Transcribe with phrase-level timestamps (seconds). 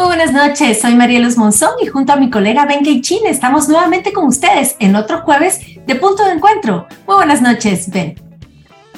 [0.00, 4.14] Muy buenas noches, soy Marielos Monzón y junto a mi colega Ben Chin estamos nuevamente
[4.14, 6.86] con ustedes en otro jueves de Punto de Encuentro.
[7.06, 8.14] Muy buenas noches, Ben.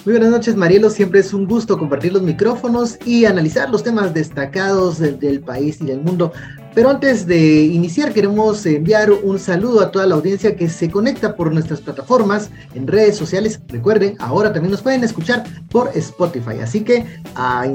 [0.04, 0.91] Muy buenas noches, Marielo.
[0.91, 5.87] Siempre es un gusto compartir los micrófonos y analizar los temas destacados del, país y
[5.87, 6.33] del mundo.
[6.75, 11.37] Pero antes de iniciar, queremos enviar un saludo a toda la audiencia que se conecta
[11.37, 13.61] por nuestras plataformas en redes sociales.
[13.68, 16.61] Recuerden, ahora también nos pueden escuchar por Spotify.
[16.62, 17.66] Así que a,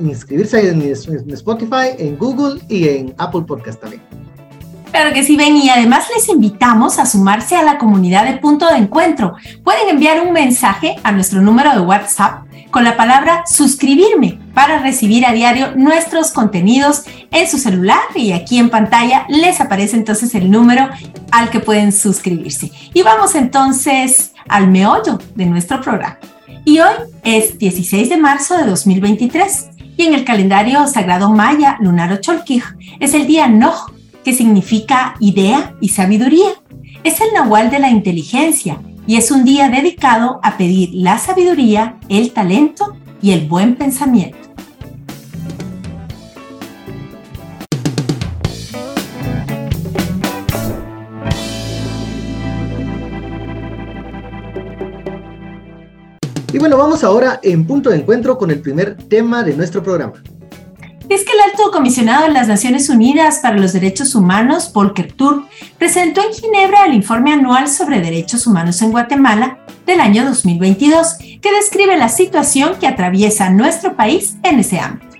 [0.00, 0.82] inscribirse en
[1.32, 4.02] Spotify, en Google y en Apple Podcast también.
[4.92, 8.68] Claro que sí, ven, y además les invitamos a sumarse a la comunidad de punto
[8.68, 9.36] de encuentro.
[9.64, 15.24] Pueden enviar un mensaje a nuestro número de WhatsApp con la palabra suscribirme para recibir
[15.24, 20.50] a diario nuestros contenidos en su celular y aquí en pantalla les aparece entonces el
[20.50, 20.90] número
[21.30, 22.70] al que pueden suscribirse.
[22.92, 26.18] Y vamos entonces al meollo de nuestro programa.
[26.66, 32.20] Y hoy es 16 de marzo de 2023 y en el calendario sagrado maya lunar
[32.20, 32.62] Cholquij
[33.00, 33.90] es el día Noj
[34.24, 36.50] que significa idea y sabiduría.
[37.04, 41.98] Es el Nahual de la inteligencia y es un día dedicado a pedir la sabiduría,
[42.08, 44.38] el talento y el buen pensamiento.
[56.52, 60.22] Y bueno, vamos ahora en punto de encuentro con el primer tema de nuestro programa
[61.14, 65.46] es que el alto comisionado de las Naciones Unidas para los Derechos Humanos, Volker Turk,
[65.76, 71.52] presentó en Ginebra el informe anual sobre derechos humanos en Guatemala del año 2022, que
[71.52, 75.16] describe la situación que atraviesa nuestro país en ese ámbito.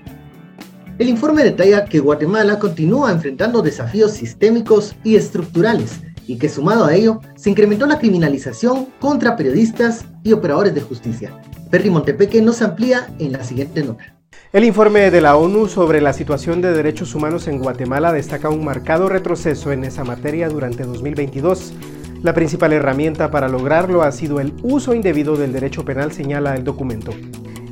[0.97, 6.95] El informe detalla que Guatemala continúa enfrentando desafíos sistémicos y estructurales y que sumado a
[6.95, 11.39] ello se incrementó la criminalización contra periodistas y operadores de justicia.
[11.69, 14.12] Perry Montepeque nos amplía en la siguiente nota.
[14.53, 18.63] El informe de la ONU sobre la situación de derechos humanos en Guatemala destaca un
[18.63, 21.73] marcado retroceso en esa materia durante 2022.
[22.21, 26.63] La principal herramienta para lograrlo ha sido el uso indebido del derecho penal, señala el
[26.63, 27.13] documento.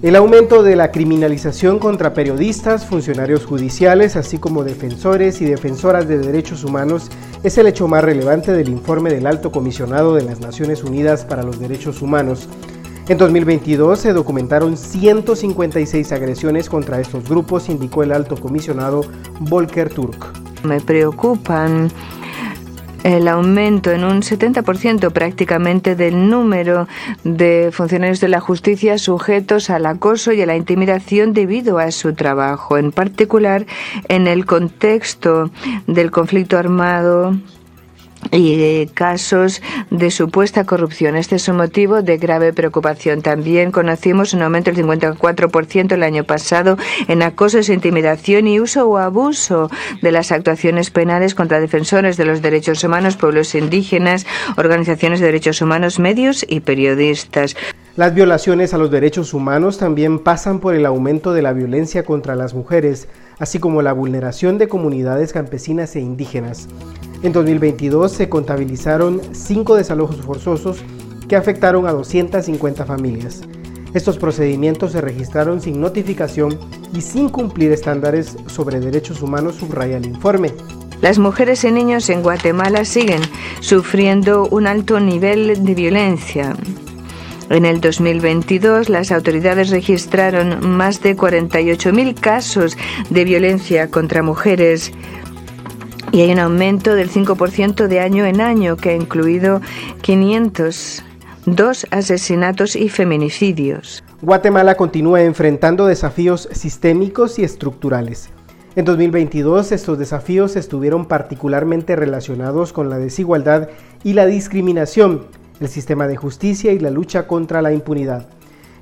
[0.01, 6.17] El aumento de la criminalización contra periodistas, funcionarios judiciales, así como defensores y defensoras de
[6.17, 7.11] derechos humanos
[7.43, 11.43] es el hecho más relevante del informe del Alto Comisionado de las Naciones Unidas para
[11.43, 12.49] los Derechos Humanos.
[13.07, 19.01] En 2022 se documentaron 156 agresiones contra estos grupos, indicó el alto comisionado
[19.39, 20.33] Volker Turk.
[20.63, 21.89] Me preocupan
[23.03, 26.87] el aumento en un 70% prácticamente del número
[27.23, 32.13] de funcionarios de la justicia sujetos al acoso y a la intimidación debido a su
[32.13, 33.65] trabajo, en particular
[34.07, 35.49] en el contexto
[35.87, 37.35] del conflicto armado
[38.31, 41.15] y casos de supuesta corrupción.
[41.15, 43.21] Este es un motivo de grave preocupación.
[43.21, 46.77] También conocimos un aumento del 54% el año pasado
[47.07, 49.69] en acosos, intimidación y uso o abuso
[50.01, 54.25] de las actuaciones penales contra defensores de los derechos humanos, pueblos indígenas,
[54.57, 57.55] organizaciones de derechos humanos, medios y periodistas.
[57.97, 62.35] Las violaciones a los derechos humanos también pasan por el aumento de la violencia contra
[62.35, 63.09] las mujeres,
[63.41, 66.67] así como la vulneración de comunidades campesinas e indígenas.
[67.23, 70.83] En 2022 se contabilizaron cinco desalojos forzosos
[71.27, 73.41] que afectaron a 250 familias.
[73.95, 76.57] Estos procedimientos se registraron sin notificación
[76.93, 80.53] y sin cumplir estándares sobre derechos humanos, subraya el informe.
[81.01, 83.21] Las mujeres y niños en Guatemala siguen
[83.59, 86.55] sufriendo un alto nivel de violencia.
[87.51, 92.77] En el 2022, las autoridades registraron más de 48.000 casos
[93.09, 94.93] de violencia contra mujeres,
[96.13, 99.59] y hay un aumento del 5% de año en año que ha incluido
[99.99, 104.01] 502 asesinatos y feminicidios.
[104.21, 108.29] Guatemala continúa enfrentando desafíos sistémicos y estructurales.
[108.77, 113.67] En 2022 estos desafíos estuvieron particularmente relacionados con la desigualdad
[114.05, 115.25] y la discriminación,
[115.61, 118.27] el sistema de justicia y la lucha contra la impunidad,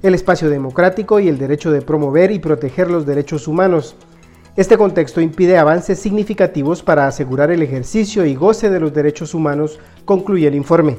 [0.01, 3.95] el espacio democrático y el derecho de promover y proteger los derechos humanos,
[4.55, 9.79] este contexto impide avances significativos para asegurar el ejercicio y goce de los derechos humanos,
[10.05, 10.97] concluye el informe.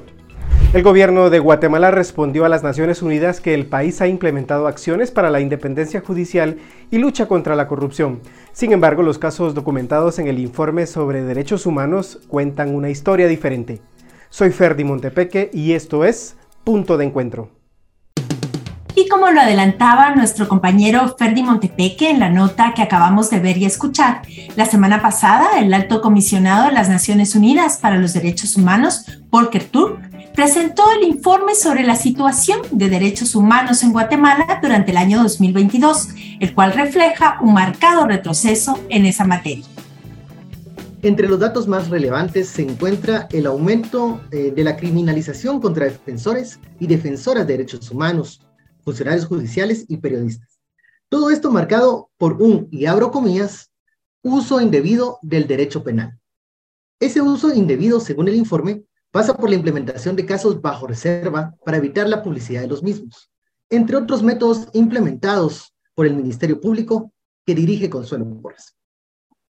[0.72, 5.10] El gobierno de Guatemala respondió a las Naciones Unidas que el país ha implementado acciones
[5.10, 6.58] para la independencia judicial
[6.90, 8.20] y lucha contra la corrupción.
[8.52, 13.80] Sin embargo, los casos documentados en el informe sobre derechos humanos cuentan una historia diferente.
[14.32, 17.50] Soy Ferdi Montepeque y esto es Punto de Encuentro.
[18.94, 23.58] Y como lo adelantaba nuestro compañero Ferdi Montepeque en la nota que acabamos de ver
[23.58, 24.22] y escuchar,
[24.54, 29.64] la semana pasada el alto comisionado de las Naciones Unidas para los Derechos Humanos, Volker
[29.64, 29.98] Turk,
[30.32, 36.08] presentó el informe sobre la situación de derechos humanos en Guatemala durante el año 2022,
[36.38, 39.66] el cual refleja un marcado retroceso en esa materia.
[41.02, 46.60] Entre los datos más relevantes se encuentra el aumento eh, de la criminalización contra defensores
[46.78, 48.46] y defensoras de derechos humanos,
[48.84, 50.60] funcionarios judiciales y periodistas.
[51.08, 53.70] Todo esto marcado por un, y abro comillas,
[54.22, 56.18] uso indebido del derecho penal.
[57.00, 61.78] Ese uso indebido, según el informe, pasa por la implementación de casos bajo reserva para
[61.78, 63.30] evitar la publicidad de los mismos,
[63.70, 67.10] entre otros métodos implementados por el Ministerio Público
[67.46, 68.76] que dirige Consuelo Porras.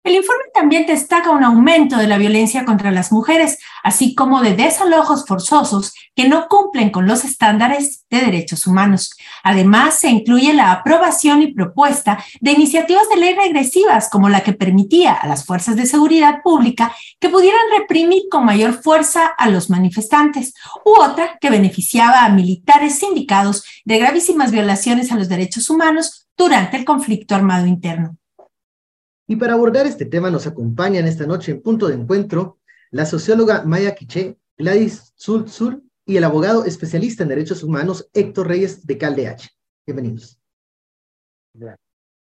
[0.07, 4.55] El informe también destaca un aumento de la violencia contra las mujeres, así como de
[4.55, 9.17] desalojos forzosos que no cumplen con los estándares de derechos humanos.
[9.43, 14.53] Además, se incluye la aprobación y propuesta de iniciativas de ley regresivas, como la que
[14.53, 19.71] permitía a las fuerzas de seguridad pública que pudieran reprimir con mayor fuerza a los
[19.71, 20.55] manifestantes,
[20.85, 26.77] u otra que beneficiaba a militares sindicados de gravísimas violaciones a los derechos humanos durante
[26.77, 28.17] el conflicto armado interno.
[29.27, 32.59] Y para abordar este tema nos acompañan esta noche en punto de encuentro
[32.91, 38.87] la socióloga Maya Quiché, Gladys Zul y el abogado especialista en derechos humanos Héctor Reyes
[38.87, 39.51] de CalDH.
[39.85, 40.39] Bienvenidos.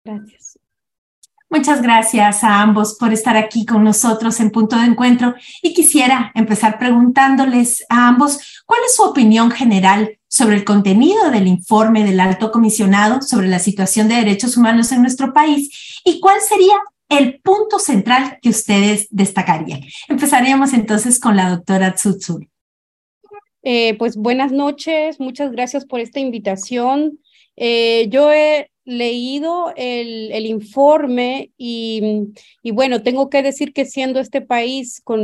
[0.04, 0.58] Gracias.
[1.50, 6.32] Muchas gracias a ambos por estar aquí con nosotros en punto de encuentro y quisiera
[6.36, 12.20] empezar preguntándoles a ambos cuál es su opinión general sobre el contenido del informe del
[12.20, 16.76] alto comisionado sobre la situación de derechos humanos en nuestro país y cuál sería
[17.10, 19.82] el punto central que ustedes destacarían.
[20.10, 22.48] Empezaríamos entonces con la doctora Tsutsur.
[23.64, 27.20] Eh, pues buenas noches, muchas gracias por esta invitación.
[27.56, 32.30] Eh, yo he leído el, el informe y,
[32.64, 35.20] y, bueno, tengo que decir que siendo este país con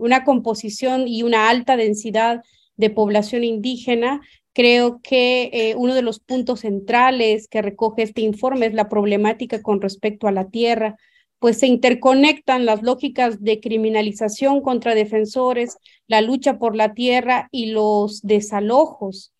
[0.00, 2.42] una composición y una alta densidad
[2.76, 4.20] de población indígena,
[4.52, 9.62] creo que eh, uno de los puntos centrales que recoge este informe es la problemática
[9.62, 10.96] con respecto a la tierra,
[11.38, 15.76] pues se interconectan las lógicas de criminalización contra defensores,
[16.06, 19.32] la lucha por la tierra y los desalojos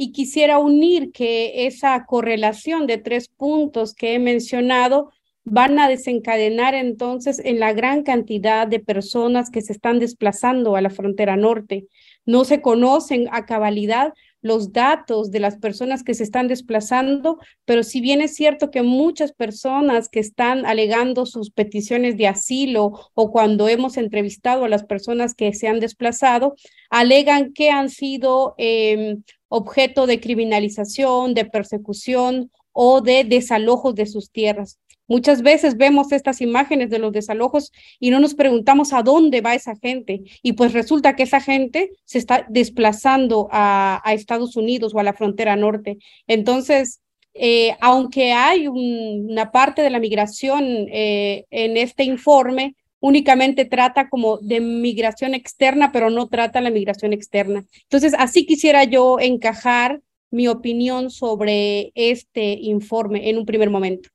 [0.00, 5.10] y quisiera unir que esa correlación de tres puntos que he mencionado
[5.42, 10.82] van a desencadenar entonces en la gran cantidad de personas que se están desplazando a
[10.82, 11.88] la frontera norte.
[12.28, 17.82] No se conocen a cabalidad los datos de las personas que se están desplazando, pero
[17.82, 23.32] si bien es cierto que muchas personas que están alegando sus peticiones de asilo o
[23.32, 26.54] cuando hemos entrevistado a las personas que se han desplazado,
[26.90, 29.16] alegan que han sido eh,
[29.48, 34.78] objeto de criminalización, de persecución o de desalojos de sus tierras.
[35.08, 39.54] Muchas veces vemos estas imágenes de los desalojos y no nos preguntamos a dónde va
[39.54, 40.20] esa gente.
[40.42, 45.14] Y pues resulta que esa gente se está desplazando a, Estados Unidos o a la
[45.14, 45.96] frontera norte.
[46.26, 47.00] Entonces,
[47.32, 54.38] eh, aunque hay una parte de la migración eh, en este informe, únicamente trata como
[54.38, 57.64] de migración externa, pero no trata la migración externa.
[57.84, 60.00] Entonces, así quisiera yo encajar
[60.30, 64.10] mi opinión sobre este informe en un primer momento.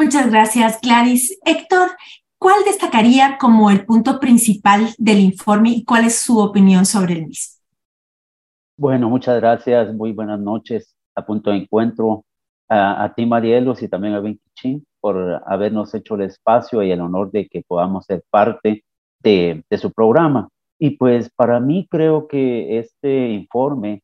[0.00, 1.38] Muchas gracias, Clarice.
[1.44, 1.88] Héctor,
[2.38, 7.26] ¿cuál destacaría como el punto principal del informe y cuál es su opinión sobre el
[7.26, 7.58] mismo?
[8.76, 9.92] Bueno, muchas gracias.
[9.92, 10.94] Muy buenas noches.
[11.16, 12.24] A punto de encuentro
[12.68, 17.32] a, ti, Marielos, y también a Vinci por habernos hecho el espacio y el honor
[17.32, 18.84] de que podamos ser parte
[19.20, 20.48] de, su programa.
[20.78, 24.02] Y pues para mí creo que este informe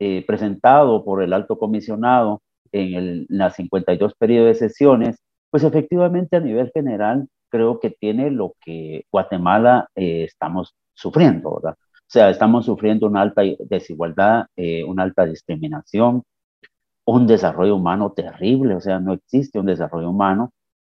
[0.00, 6.36] eh, presentado por el alto comisionado en, el, las 52 periodos de sesiones, pues efectivamente
[6.36, 11.76] a nivel general creo que tiene lo que Guatemala eh, estamos sufriendo, ¿verdad?
[12.08, 16.22] O sea, estamos sufriendo una alta desigualdad, eh, una alta discriminación,
[17.04, 20.52] un desarrollo humano terrible, o sea, no existe un desarrollo humano.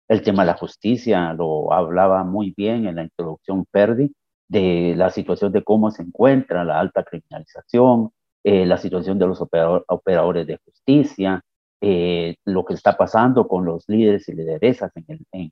[0.09, 4.13] El tema de la justicia lo hablaba muy bien en la introducción Perdi,
[4.49, 8.11] de la situación de cómo se encuentra la alta criminalización,
[8.43, 11.43] eh, la situación de los operadores de justicia,
[11.81, 15.51] eh, lo que está pasando con los líderes y lideresas en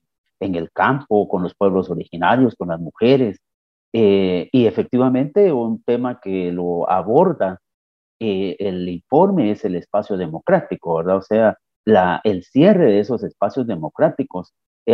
[0.54, 3.38] el, campo, con los pueblos originarios, con las mujeres.
[3.92, 7.58] Eh, y efectivamente un tema que lo aborda
[8.20, 11.16] eh, el informe es el espacio democrático, ¿verdad?
[11.16, 11.56] O sea,
[12.24, 14.52] el cierre de esos espacios democráticos,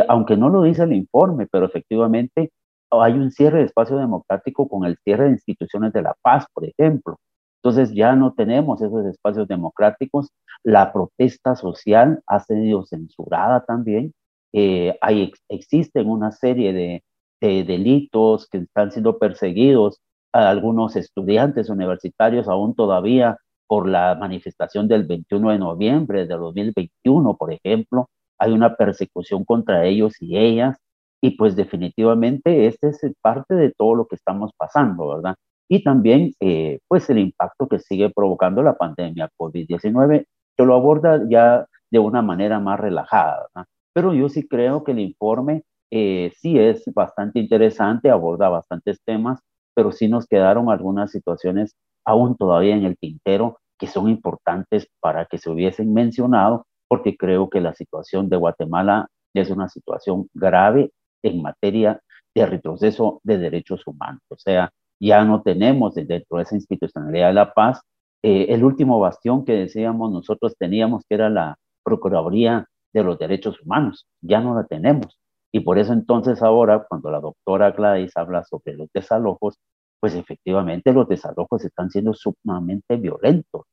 [0.09, 2.53] aunque no lo dice el informe, pero efectivamente
[2.91, 6.65] hay un cierre de espacio democrático con el cierre de instituciones de la paz, por
[6.65, 7.19] ejemplo.
[7.63, 10.31] Entonces ya no tenemos esos espacios democráticos.
[10.65, 14.13] La protesta social ha sido censurada también.
[14.53, 17.05] Eh, hay, existen una serie de,
[17.41, 20.01] de delitos que están siendo perseguidos
[20.35, 27.53] algunos estudiantes universitarios aún todavía por la manifestación del 21 de noviembre de 2021, por
[27.53, 30.77] ejemplo, hay una persecución contra ellos y ellas,
[31.23, 35.37] y pues definitivamente este es parte de todo lo que estamos pasando, ¿verdad?
[35.69, 41.21] Y también, eh, pues el impacto que sigue provocando la pandemia COVID-19, que lo aborda
[41.29, 43.49] ya de una manera más relajada.
[43.93, 49.41] Pero yo sí creo que el informe eh, sí es bastante interesante, aborda bastantes temas,
[49.75, 55.27] pero sí nos quedaron algunas situaciones aún todavía en el tintero que son importantes para
[55.27, 60.93] que se hubiesen mencionado, porque creo que la situación de Guatemala es una situación grave
[61.23, 62.01] en materia
[62.35, 64.23] de retroceso de derechos humanos.
[64.29, 64.71] O sea,
[65.01, 67.81] ya no tenemos dentro de esa institucionalidad de la paz
[68.27, 73.61] eh, el último bastión que decíamos nosotros teníamos, que era la Procuraduría de los Derechos
[73.61, 74.07] Humanos.
[74.23, 75.19] Ya no la tenemos.
[75.53, 79.59] Y por eso entonces ahora, cuando la doctora Gladys habla sobre los desalojos,
[80.01, 83.67] pues efectivamente los desalojos están siendo sumamente violentos.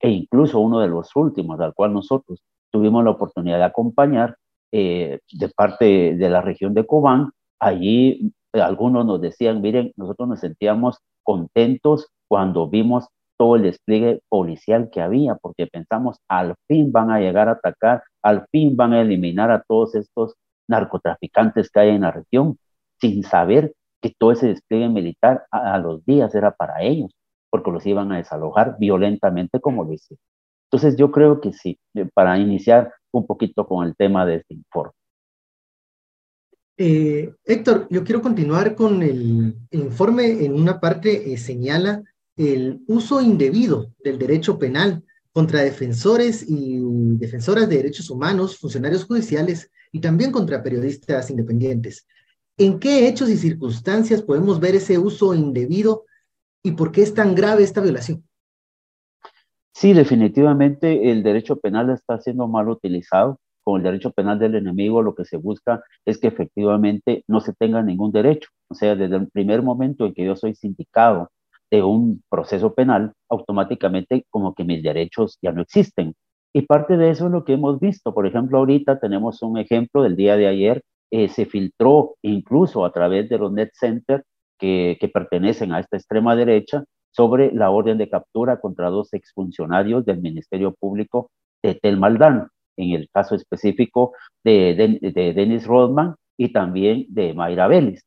[0.00, 4.38] E incluso uno de los últimos, al cual nosotros tuvimos la oportunidad de acompañar,
[4.72, 10.40] eh, de parte de la región de Cobán, allí algunos nos decían, miren, nosotros nos
[10.40, 17.10] sentíamos contentos cuando vimos todo el despliegue policial que había, porque pensamos, al fin van
[17.10, 20.34] a llegar a atacar, al fin van a eliminar a todos estos
[20.68, 22.58] narcotraficantes que hay en la región,
[23.00, 27.10] sin saber que todo ese despliegue militar a, los días era para ellos,
[27.50, 30.16] porque los iban a desalojar violentamente, como dice.
[30.70, 34.54] Entonces yo creo que sí, eh, para iniciar un poquito con el tema de este
[34.54, 34.92] informe.
[36.76, 40.44] Eh, Héctor, yo quiero continuar con el, informe.
[40.44, 42.02] En una parte eh, señala
[42.36, 46.80] el uso indebido del derecho penal contra defensores y
[47.18, 52.06] defensoras de derechos humanos, funcionarios judiciales y también contra periodistas independientes.
[52.56, 56.04] ¿En qué hechos y circunstancias podemos ver ese uso indebido
[56.62, 58.24] y por qué es tan grave esta violación?
[59.72, 63.40] Sí, definitivamente el derecho penal está siendo mal utilizado.
[63.64, 67.54] Con el derecho penal del enemigo lo que se busca es que efectivamente no se
[67.54, 68.50] tenga ningún derecho.
[68.68, 71.30] O sea, desde el primer momento en que yo soy sindicado
[71.74, 76.14] de un proceso penal, automáticamente como que mis derechos ya no existen.
[76.52, 78.14] Y parte de eso es lo que hemos visto.
[78.14, 82.92] Por ejemplo, ahorita tenemos un ejemplo del día de ayer eh, se filtró incluso a
[82.92, 84.24] través de los net center
[84.58, 90.04] que, que, pertenecen a esta extrema derecha sobre la orden de captura contra dos exfuncionarios
[90.04, 91.30] del Ministerio Público
[91.62, 94.12] de Telmaldán, en el caso específico
[94.42, 98.02] de, de, Dennis Rodman y también de Mayra Vélez.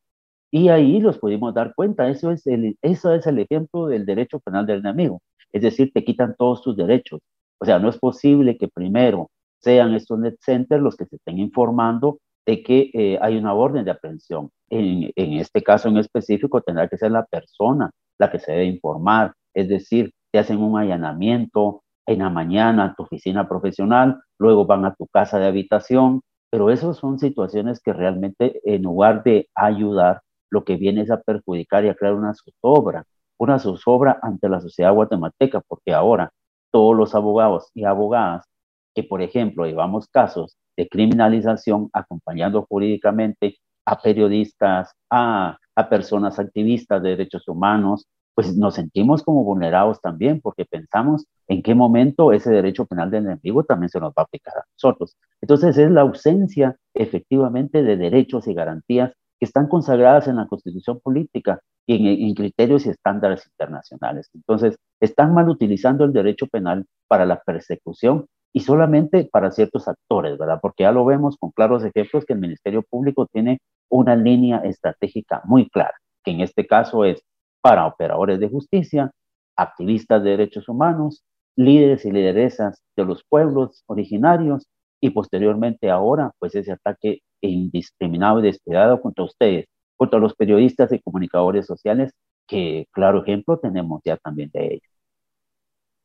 [0.51, 4.39] Y ahí los pudimos dar cuenta, eso es, el, eso es el ejemplo del derecho
[4.39, 7.19] penal del enemigo, es decir, te quitan todos tus derechos.
[7.59, 11.39] O sea, no es posible que primero sean estos net centers los que se estén
[11.39, 14.49] informando de que eh, hay una orden de aprehensión.
[14.69, 18.65] En, en, este caso en específico tendrá que ser la persona la que se debe
[18.65, 24.65] informar, es decir, te hacen un allanamiento en la mañana a tu oficina profesional, luego
[24.65, 29.49] van a tu casa de habitación, pero esas son situaciones que realmente en lugar de
[29.55, 33.03] ayudar, lo que viene es a perjudicar y a crear una zozobra,
[33.37, 36.31] una zozobra ante la sociedad guatemalteca, porque ahora
[36.71, 38.45] todos los abogados y abogadas
[38.93, 45.57] que, por ejemplo, llevamos casos de criminalización, acompañando jurídicamente a periodistas, a,
[45.89, 51.75] personas activistas de derechos humanos, pues nos sentimos como vulnerados también porque pensamos en qué
[51.75, 55.15] momento ese derecho penal del enemigo también se nos va a aplicar a nosotros.
[55.39, 60.99] Entonces es la ausencia efectivamente de derechos y garantías que están consagradas en la constitución
[61.01, 64.29] política y en, criterios y estándares internacionales.
[64.33, 70.37] Entonces, están mal utilizando el derecho penal para la persecución y solamente para ciertos actores,
[70.37, 70.59] ¿verdad?
[70.61, 75.41] Porque ya lo vemos con claros ejemplos que el Ministerio Público tiene una línea estratégica
[75.45, 77.21] muy clara, que en este caso es
[77.61, 79.11] para operadores de justicia,
[79.55, 81.23] activistas de derechos humanos,
[81.55, 84.67] líderes y lideresas de los pueblos originarios
[85.01, 89.65] y posteriormente ahora, pues ese ataque indiscriminado y despiadado contra ustedes,
[89.97, 92.11] contra los periodistas y comunicadores sociales,
[92.47, 94.96] que claro ejemplo tenemos ya también de ellos.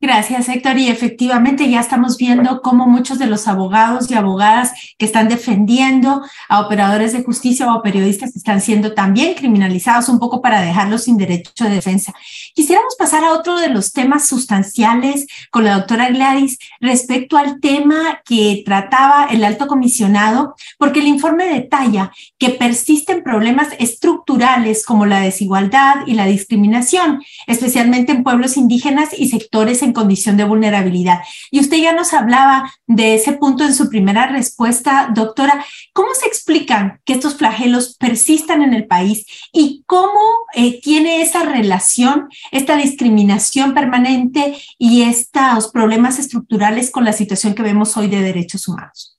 [0.03, 0.77] Gracias, Héctor.
[0.79, 6.21] Y efectivamente ya estamos viendo cómo muchos de los abogados y abogadas que están defendiendo
[6.49, 11.05] a operadores de justicia o a periodistas están siendo también criminalizados un poco para dejarlos
[11.05, 12.13] sin derecho de defensa.
[12.53, 18.21] Quisiéramos pasar a otro de los temas sustanciales con la doctora Gladys respecto al tema
[18.25, 25.21] que trataba el alto comisionado, porque el informe detalla que persisten problemas estructurales como la
[25.21, 31.19] desigualdad y la discriminación, especialmente en pueblos indígenas y sectores en condición de vulnerabilidad.
[31.51, 35.65] Y usted ya nos hablaba de ese punto en su primera respuesta, doctora.
[35.93, 40.19] ¿Cómo se explican que estos flagelos persistan en el país y cómo
[40.55, 47.63] eh, tiene esa relación, esta discriminación permanente y estos problemas estructurales con la situación que
[47.63, 49.13] vemos hoy de derechos humanos?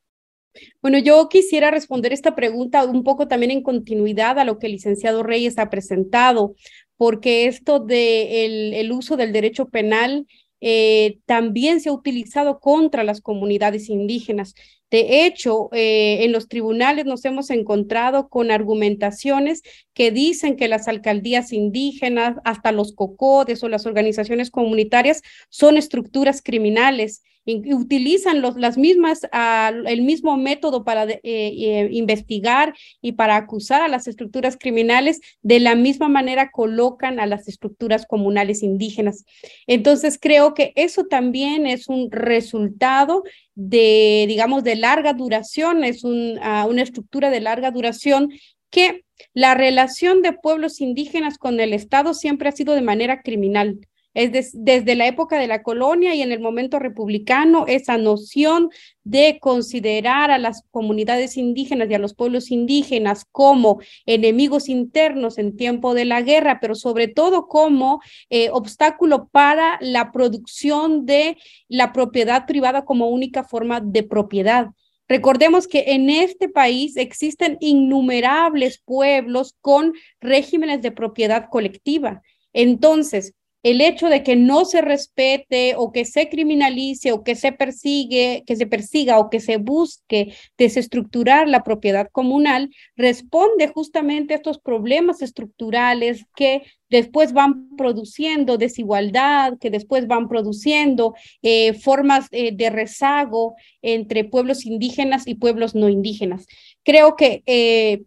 [0.85, 4.73] Bueno, yo quisiera responder esta pregunta un poco también en continuidad a lo que el
[4.73, 6.57] licenciado Reyes ha presentado,
[6.99, 10.27] porque esto de el, uso del derecho penal
[10.67, 14.55] eh, también se ha utilizado contra las comunidades indígenas.
[14.91, 19.61] De hecho, eh, en los tribunales nos hemos encontrado con argumentaciones
[19.93, 26.41] que dicen que las alcaldías indígenas, hasta los COCODES o las organizaciones comunitarias son estructuras
[26.41, 33.37] criminales utilizan los, las mismas, ah, el mismo método para eh, eh, investigar y para
[33.37, 39.25] acusar a las estructuras criminales, de la misma manera colocan a las estructuras comunales indígenas.
[39.67, 43.23] Entonces, creo que eso también es un resultado
[43.55, 46.03] de, digamos, de larga duración, es
[46.41, 48.31] ah, una estructura de larga duración
[48.71, 53.79] que la relación de pueblos indígenas con el Estado siempre ha sido de manera criminal.
[54.15, 58.71] Es desde la época de la colonia y en el momento republicano, esa noción
[59.03, 65.57] de considerar a las comunidades indígenas y a los pueblos indígenas como enemigos internos en
[65.57, 71.37] tiempo de la guerra, pero sobre todo como eh, obstáculo para la producción de
[71.69, 74.69] la propiedad privada como única forma de propiedad.
[75.09, 82.23] Recordemos que en este país existen innumerables pueblos con regímenes de propiedad colectiva.
[82.55, 87.51] Entonces, el hecho de que no se respete o que se criminalice o que se
[87.51, 94.37] persigue, que se persiga o que se busque desestructurar la propiedad comunal, responde justamente a
[94.37, 102.53] estos problemas estructurales que después van produciendo desigualdad, que después van produciendo eh, formas eh,
[102.55, 106.47] de rezago entre pueblos indígenas y pueblos no indígenas.
[106.83, 108.03] Creo que eh,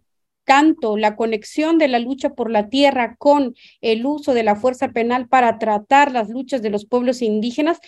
[0.48, 4.88] tanto la conexión de la lucha por la tierra con el uso de la fuerza
[4.88, 7.78] penal para tratar las luchas de los pueblos indígenas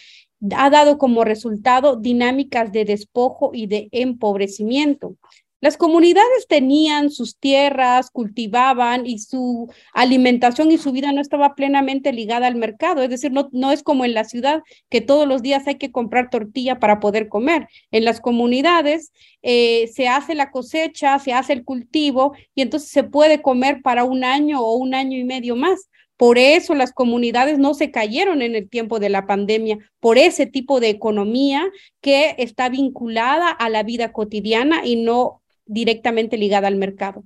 [0.55, 5.17] ha dado como resultado dinámicas de despojo y de empobrecimiento.
[5.61, 12.13] Las comunidades tenían sus tierras, cultivaban y su alimentación y su vida no estaba plenamente
[12.13, 13.03] ligada al mercado.
[13.03, 15.93] Es decir, no, no es como en la ciudad que todos los días hay que
[15.93, 17.69] comprar tortilla para poder comer.
[17.91, 23.05] En las comunidades eh, se hace la cosecha, se hace el cultivo y entonces se
[23.05, 25.91] puede comer para un año o un año y medio más.
[26.17, 30.45] Por eso las comunidades no se cayeron en el tiempo de la pandemia, por ese
[30.45, 31.67] tipo de economía
[32.03, 35.40] que está vinculada a la vida cotidiana y no
[35.71, 37.25] directamente ligada al mercado.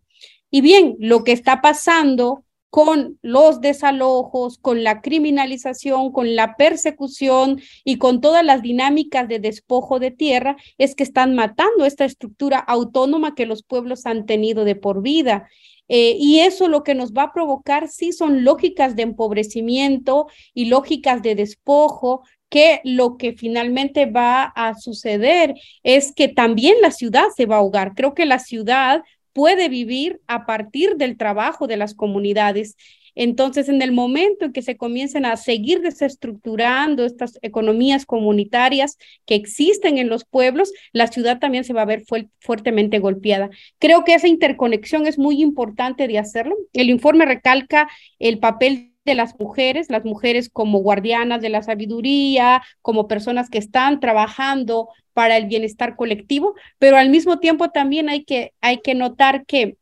[0.51, 7.61] Y bien, lo que está pasando con los desalojos, con la criminalización, con la persecución
[7.85, 12.59] y con todas las dinámicas de despojo de tierra, es que están matando esta estructura
[12.59, 15.49] autónoma que los pueblos han tenido de por vida.
[15.87, 20.65] Eh, y eso lo que nos va a provocar sí son lógicas de empobrecimiento y
[20.65, 27.25] lógicas de despojo, que lo que finalmente va a suceder es que también la ciudad
[27.37, 27.95] se va a ahogar.
[27.97, 32.77] Creo que la ciudad puede vivir a partir del trabajo de las comunidades.
[33.17, 39.35] Entonces, en el momento en que se comiencen a seguir desestructurando estas economías comunitarias que
[39.35, 42.05] existen en los pueblos, la ciudad también se va a ver
[42.39, 43.51] fuertemente golpeada.
[43.81, 46.55] Creo que esa interconexión es muy importante de hacerlo.
[46.73, 47.89] El informe recalca
[48.21, 53.59] el papel de las mujeres, las mujeres como guardianas de la sabiduría, como personas que
[53.59, 58.95] están trabajando para el bienestar colectivo, pero al mismo tiempo también hay que, hay que
[58.95, 59.77] notar que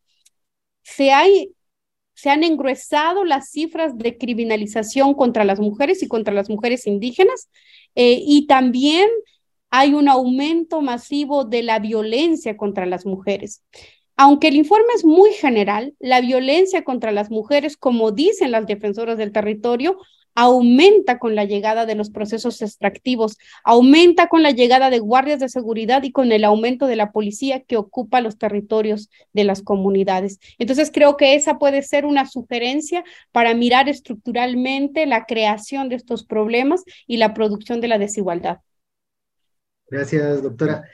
[0.82, 1.52] se, hay,
[2.14, 7.48] se han engruesado las cifras de criminalización contra las mujeres y contra las mujeres indígenas,
[7.94, 9.08] eh, y también
[9.70, 13.62] hay un aumento masivo de la violencia contra las mujeres.
[14.16, 19.18] Aunque el informe es muy general, la violencia contra las mujeres, como dicen las defensoras
[19.18, 19.98] del territorio,
[20.34, 25.48] aumenta con la llegada de los procesos extractivos, aumenta con la llegada de guardias de
[25.48, 30.38] seguridad y con el aumento de la policía que ocupa los territorios de las comunidades.
[30.58, 36.24] Entonces, creo que esa puede ser una sugerencia para mirar estructuralmente la creación de estos
[36.24, 38.58] problemas y la producción de la desigualdad.
[39.88, 40.84] Gracias, doctora.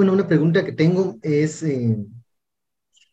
[0.00, 1.94] Bueno, una pregunta que tengo es, eh,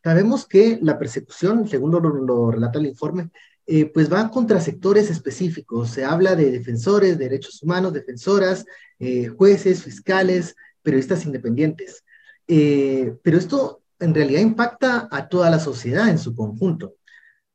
[0.02, 3.30] sabemos que la persecución, según lo, relata el informe,
[3.66, 5.90] eh, pues va contra sectores específicos.
[5.90, 8.66] Se habla de defensores, de derechos humanos, defensoras,
[9.00, 12.06] eh, jueces, fiscales, periodistas independientes.
[12.48, 16.96] pero esto en realidad impacta a toda la sociedad en su conjunto.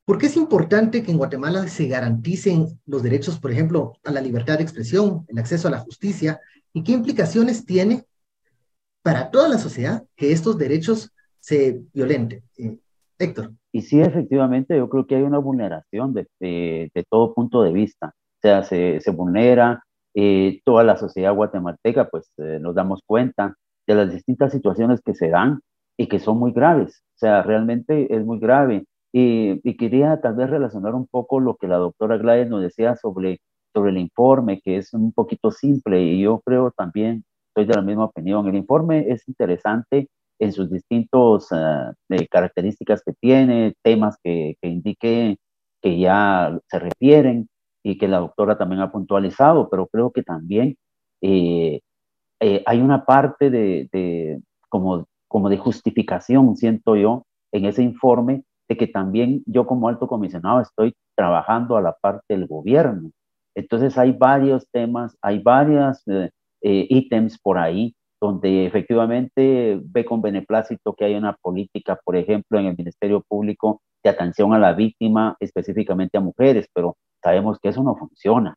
[0.04, 4.20] ¿Por qué es importante que en Guatemala se garanticen los derechos, por ejemplo, a la
[4.20, 6.38] libertad de expresión, el acceso a la justicia?
[6.74, 8.04] ¿Y qué implicaciones tiene
[9.02, 11.10] para toda la sociedad que estos derechos
[11.40, 12.42] se violenten?
[12.56, 12.78] Eh,
[13.18, 13.52] Héctor.
[13.72, 18.08] Y sí, efectivamente, yo creo que hay una vulneración de, todo punto de vista.
[18.08, 19.82] O sea, se, vulnera
[20.14, 25.14] eh, toda la sociedad guatemalteca, pues eh, nos damos cuenta de las distintas situaciones que
[25.14, 25.60] se dan
[25.96, 27.02] y que son muy graves.
[27.16, 28.84] O sea, realmente es muy grave.
[29.12, 33.40] Y, quería tal vez relacionar un poco lo que la doctora Gladys nos decía sobre
[33.74, 38.06] el informe, que es un poquito simple y yo creo también, estoy de la misma
[38.06, 41.94] opinión, el informe es interesante en sus distintos uh,
[42.30, 45.36] características que tiene, temas que, que indique
[45.82, 47.48] que ya se refieren
[47.84, 50.76] y que la doctora también ha puntualizado, pero creo que también
[51.20, 51.80] eh,
[52.40, 58.44] eh, hay una parte de, de, como, como de justificación, siento yo, en ese informe
[58.68, 63.10] de que también yo como alto comisionado estoy trabajando a la parte del gobierno.
[63.54, 66.30] Entonces hay varios temas, hay varios eh,
[66.62, 72.60] eh, ítems por ahí donde efectivamente ve con beneplácito que hay una política, por ejemplo,
[72.60, 77.70] en el Ministerio Público de atención a la víctima, específicamente a mujeres, pero sabemos que
[77.70, 78.54] eso no funciona.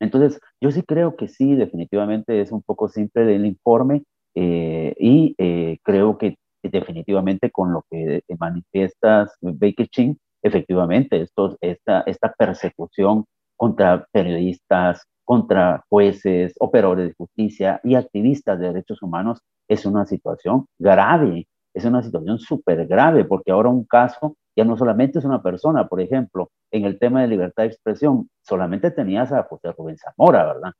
[0.00, 4.04] Entonces, yo sí creo que sí, definitivamente es un poco simple el informe
[4.36, 5.34] eh, y
[5.82, 13.24] creo que definitivamente con lo que manifiestas, Baker Ching, efectivamente, esto, esta, esta persecución
[13.56, 20.64] contra periodistas, contra jueces, operadores de justicia y activistas de derechos humanos es una situación
[20.78, 25.42] grave, es una situación súper grave, porque ahora un caso ya no solamente es una
[25.42, 29.98] persona, por ejemplo, en el tema de libertad de expresión, solamente tenías a José Rubén
[29.98, 30.72] Zamora, ¿verdad?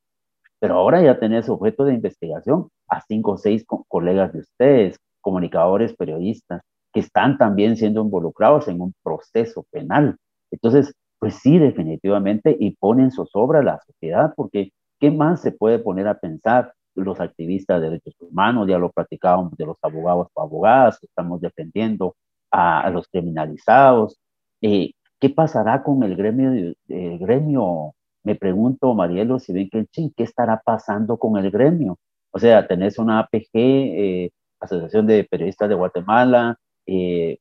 [0.58, 5.94] Pero ahora ya tenés objeto de investigación a cinco o seis colegas de ustedes, comunicadores,
[5.94, 6.62] periodistas,
[6.94, 10.16] que están también siendo involucrados en un proceso penal.
[10.50, 15.78] Entonces, pues sí, definitivamente, y ponen zozobra a la sociedad, porque ¿qué más se puede
[15.78, 18.68] poner a pensar los activistas de derechos humanos?
[18.68, 22.16] Ya lo platicábamos de los abogados o abogadas, estamos defendiendo
[22.50, 24.18] a, los criminalizados.
[24.62, 26.74] Eh, ¿Qué pasará con el gremio?
[26.88, 31.98] El gremio, me pregunto, Marielo, si ven que ¿qué estará pasando con el gremio?
[32.30, 37.38] O sea, tenés una APG eh, Asociación de Periodistas de Guatemala, eh,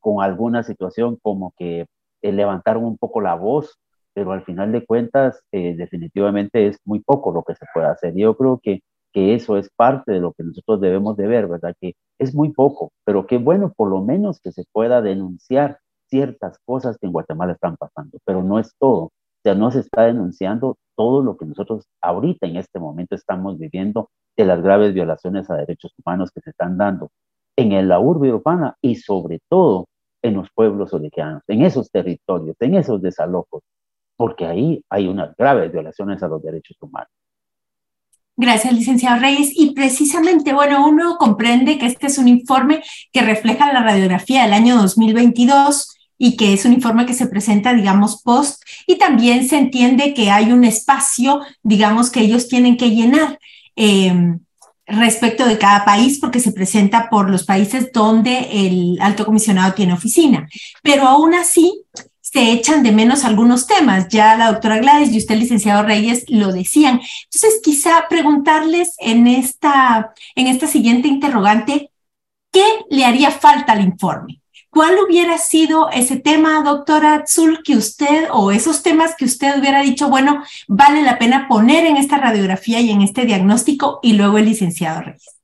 [0.00, 1.86] con alguna situación como que
[2.22, 3.78] eh, levantaron un poco la voz,
[4.14, 8.14] pero al final de cuentas eh, definitivamente es muy poco lo que se puede hacer.
[8.16, 11.74] Yo creo que, que eso es parte de lo que nosotros debemos de ver, ¿verdad?
[11.80, 15.78] Que es muy poco, pero que bueno, por lo menos que se pueda denunciar
[16.08, 19.04] ciertas cosas que en Guatemala están pasando, pero no es todo.
[19.04, 23.58] O sea, no se está denunciando todo lo que nosotros ahorita en este momento estamos
[23.58, 27.10] viviendo de las graves violaciones a derechos humanos que se están dando
[27.56, 29.86] en la urbe urbana y sobre todo
[30.22, 33.62] en los pueblos originarios, en esos territorios, en esos desalojos,
[34.16, 37.10] porque ahí hay unas graves violaciones a los derechos humanos.
[38.36, 39.50] Gracias, licenciado Reyes.
[39.54, 44.52] Y precisamente, bueno, uno comprende que este es un informe que refleja la radiografía del
[44.52, 49.56] año 2022 y que es un informe que se presenta, digamos, post, y también se
[49.56, 53.38] entiende que hay un espacio, digamos, que ellos tienen que llenar
[53.76, 54.38] eh,
[54.88, 59.92] respecto de cada país, porque se presenta por los países donde el alto comisionado tiene
[59.92, 60.48] oficina.
[60.82, 61.84] Pero aún así,
[62.20, 64.08] se echan de menos algunos temas.
[64.08, 67.00] Ya la doctora Gladys y usted, licenciado Reyes, lo decían.
[67.24, 71.90] Entonces, quizá preguntarles en esta, en esta siguiente interrogante,
[72.52, 74.40] ¿qué le haría falta al informe?
[74.78, 79.82] ¿Cuál hubiera sido ese tema, doctora Azul, que usted o esos temas que usted hubiera
[79.82, 84.38] dicho, bueno, vale la pena poner en esta radiografía y en este diagnóstico y luego
[84.38, 85.36] el licenciado Reyes?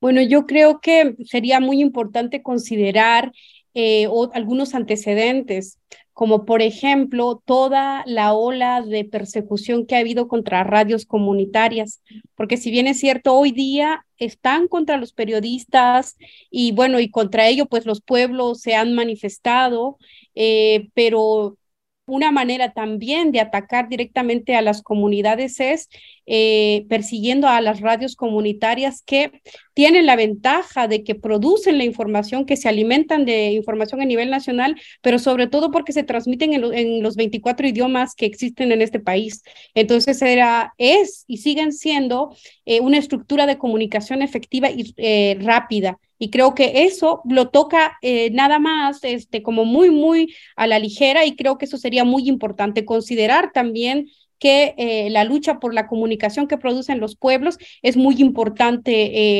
[0.00, 3.30] Bueno, yo creo que sería muy importante considerar
[3.74, 5.78] eh, algunos antecedentes
[6.14, 12.02] como por ejemplo toda la ola de persecución que ha habido contra radios comunitarias,
[12.36, 16.16] porque si bien es cierto, hoy día están contra los periodistas
[16.50, 19.98] y bueno, y contra ello pues los pueblos se han manifestado,
[20.36, 21.58] eh, pero
[22.06, 25.88] una manera también de atacar directamente a las comunidades es
[26.26, 29.42] eh, persiguiendo a las radios comunitarias que
[29.74, 34.30] tienen la ventaja de que producen la información, que se alimentan de información a nivel
[34.30, 39.00] nacional, pero sobre todo porque se transmiten en, los 24 idiomas que existen en este
[39.00, 39.42] país.
[39.74, 42.34] Entonces era, es y siguen siendo
[42.66, 47.98] eh, una estructura de comunicación efectiva y eh, rápida y creo que eso lo toca
[48.02, 52.04] eh, nada más este, como muy, muy a la ligera y creo que eso sería
[52.04, 57.58] muy importante considerar también que eh, la lucha por la comunicación que producen los pueblos
[57.82, 58.92] es muy importante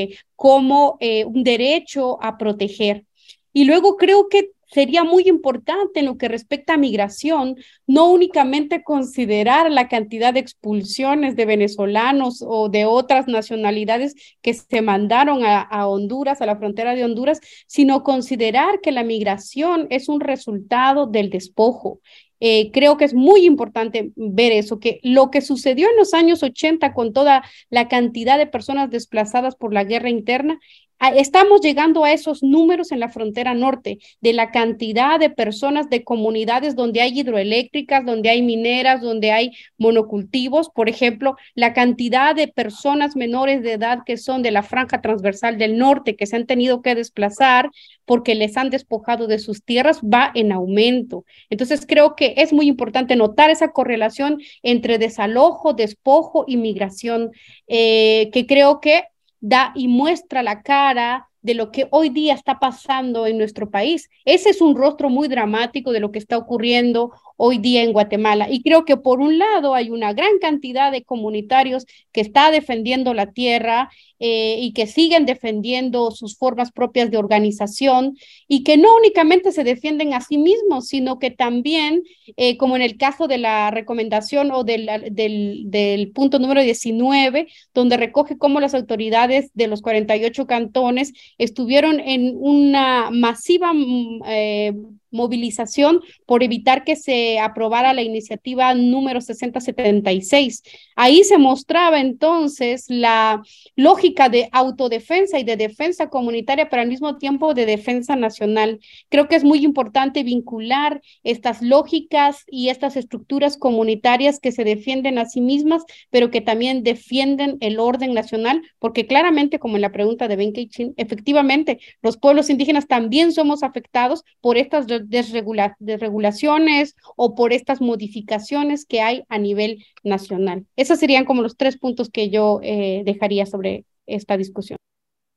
[0.02, 3.04] eh, como un derecho a proteger.
[3.52, 7.56] Y luego creo que sería muy importante en lo que respecta a migración,
[7.86, 14.82] no únicamente considerar la cantidad de expulsiones de venezolanos o de otras nacionalidades que se
[14.82, 20.18] mandaron a, Honduras, a la frontera de Honduras, sino considerar que la migración es un
[20.18, 22.00] resultado del despojo.
[22.40, 26.42] Eh, creo que es muy importante ver eso, que lo que sucedió en los años
[26.42, 30.58] 80 con toda la cantidad de personas desplazadas por la guerra interna
[31.00, 36.02] Estamos llegando a esos números en la frontera norte, de la cantidad de personas de
[36.02, 40.70] comunidades donde hay hidroeléctricas, donde hay mineras, donde hay monocultivos.
[40.70, 45.58] Por ejemplo, la cantidad de personas menores de edad que son de la franja transversal
[45.58, 47.70] del norte, que se han tenido que desplazar
[48.06, 51.24] porque les han despojado de sus tierras, va en aumento.
[51.50, 57.30] Entonces, creo que es muy importante notar esa correlación entre desalojo, despojo y migración,
[57.66, 59.04] eh, que creo que
[59.46, 64.08] da y muestra la cara de lo que hoy día está pasando en nuestro país.
[64.24, 68.48] Ese es un rostro muy dramático de lo que está ocurriendo hoy día en Guatemala.
[68.50, 73.12] Y creo que por un lado hay una gran cantidad de comunitarios que está defendiendo
[73.12, 73.90] la tierra
[74.26, 78.16] eh, y que siguen defendiendo sus formas propias de organización
[78.48, 82.04] y que no únicamente se defienden a sí mismos, sino que también,
[82.38, 87.98] eh, como en el caso de la recomendación o del, del, punto número 19, donde
[87.98, 94.72] recoge cómo las autoridades de los 48 cantones estuvieron en una masiva mm, eh,
[95.14, 100.62] movilización por evitar que se aprobara la iniciativa número 6076.
[100.96, 103.42] Ahí se mostraba entonces la
[103.76, 108.80] lógica de autodefensa y de defensa comunitaria, pero al mismo tiempo de defensa nacional.
[109.08, 115.18] Creo que es muy importante vincular estas lógicas y estas estructuras comunitarias que se defienden
[115.18, 119.92] a sí mismas, pero que también defienden el orden nacional, porque claramente, como en la
[119.92, 127.34] pregunta de Ben Chin, efectivamente, los pueblos indígenas también somos afectados por estas desregulaciones o
[127.34, 130.66] por estas modificaciones que hay a nivel nacional.
[130.76, 134.78] Esos serían como los tres puntos que yo eh, dejaría sobre esta discusión.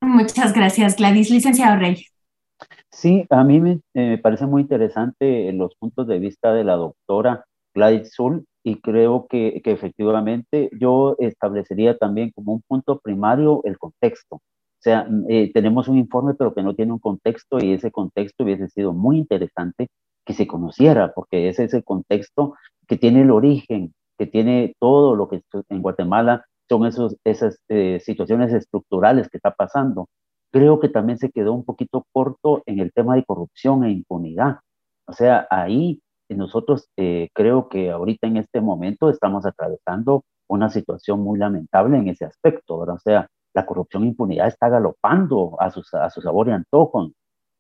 [0.02, 1.30] Muchas gracias, Gladys.
[1.30, 2.06] Licenciado Rey.
[2.92, 7.46] Sí, a mí me, eh, parece muy interesante los puntos de vista de la doctora
[7.74, 13.78] Gladys Zul y creo que, que, efectivamente yo establecería también como un punto primario el
[13.78, 14.42] contexto.
[14.80, 18.44] O sea, eh, tenemos un informe pero que no tiene un contexto y ese contexto
[18.44, 19.88] hubiese sido muy interesante
[20.26, 22.56] que se conociera, porque ese es el contexto
[22.88, 28.00] que tiene el origen, que tiene todo lo que en Guatemala son esos, esas eh,
[28.04, 30.08] situaciones estructurales que está pasando.
[30.52, 34.60] Creo que también se quedó un poquito corto en el tema de corrupción e impunidad.
[35.08, 41.22] O sea, ahí nosotros eh, creo que ahorita en este momento estamos atravesando una situación
[41.22, 42.96] muy lamentable en ese aspecto, ¿verdad?
[42.96, 47.10] O sea, la corrupción e impunidad está galopando a su, a su sabor y antojo.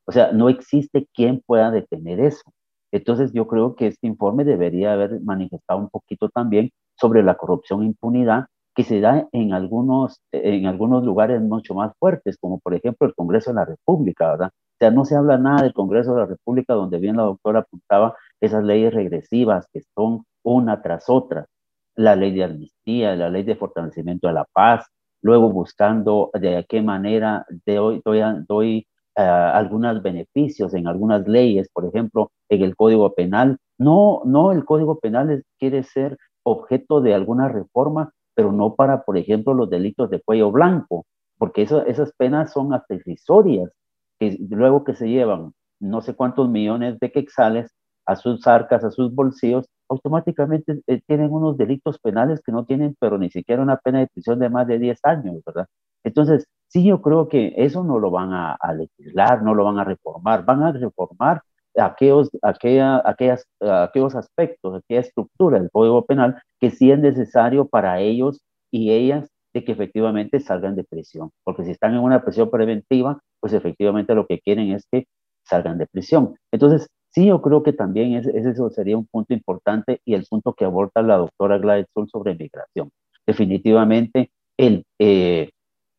[0.06, 2.44] O sea, no existe quien pueda detener eso.
[2.92, 7.82] Entonces yo creo que este informe debería haber manifestado un poquito también sobre la corrupción
[7.82, 12.76] e impunidad que se da en algunos, en algunos lugares mucho más fuertes, como por
[12.76, 14.50] ejemplo el Congreso de la República, ¿verdad?
[14.50, 17.62] O sea, no se habla nada del Congreso de la República, donde bien la doctora
[17.62, 21.48] apuntaba esas leyes regresivas que son una tras otra,
[21.96, 24.86] la ley de amnistía, la ley de fortalecimiento de la paz,
[25.22, 31.86] luego buscando de qué manera doy, doy, doy uh, algunos beneficios en algunas leyes, por
[31.86, 33.58] ejemplo, en el Código Penal.
[33.78, 39.18] No, no el Código Penal quiere ser objeto de alguna reforma, pero no para, por
[39.18, 41.06] ejemplo, los delitos de cuello blanco,
[41.38, 43.72] porque esas penas son accesorias,
[44.20, 47.72] que luego que se llevan no sé cuántos millones de quexales
[48.06, 52.96] a sus arcas, a sus bolsillos, automáticamente eh, tienen unos delitos penales que no tienen,
[53.00, 55.68] pero ni siquiera una pena de prisión de más de 10 años, ¿verdad?
[56.04, 59.84] Entonces, sí, yo creo que eso no lo van a, legislar, no lo van a
[59.84, 61.42] reformar, van a reformar
[61.76, 68.00] aquellos, aquella, aquellas, aquellos aspectos, aquella estructura del Código Penal que sí es necesario para
[68.00, 72.50] ellos y ellas de que efectivamente salgan de prisión, porque si están en una prisión
[72.50, 75.06] preventiva, pues efectivamente lo que quieren es que
[75.44, 76.36] salgan de prisión.
[76.52, 80.66] Entonces, Sí, yo creo que también ese, sería un punto importante y el punto que
[80.66, 82.92] aborda la doctora Gladys Sul sobre migración.
[83.26, 85.50] Definitivamente, el, eh,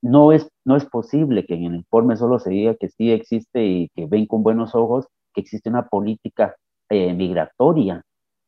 [0.00, 3.66] no, es, no es posible que en el informe solo se diga que sí existe
[3.66, 6.54] y que ven con buenos ojos que existe una política
[6.88, 8.04] eh, migratoria,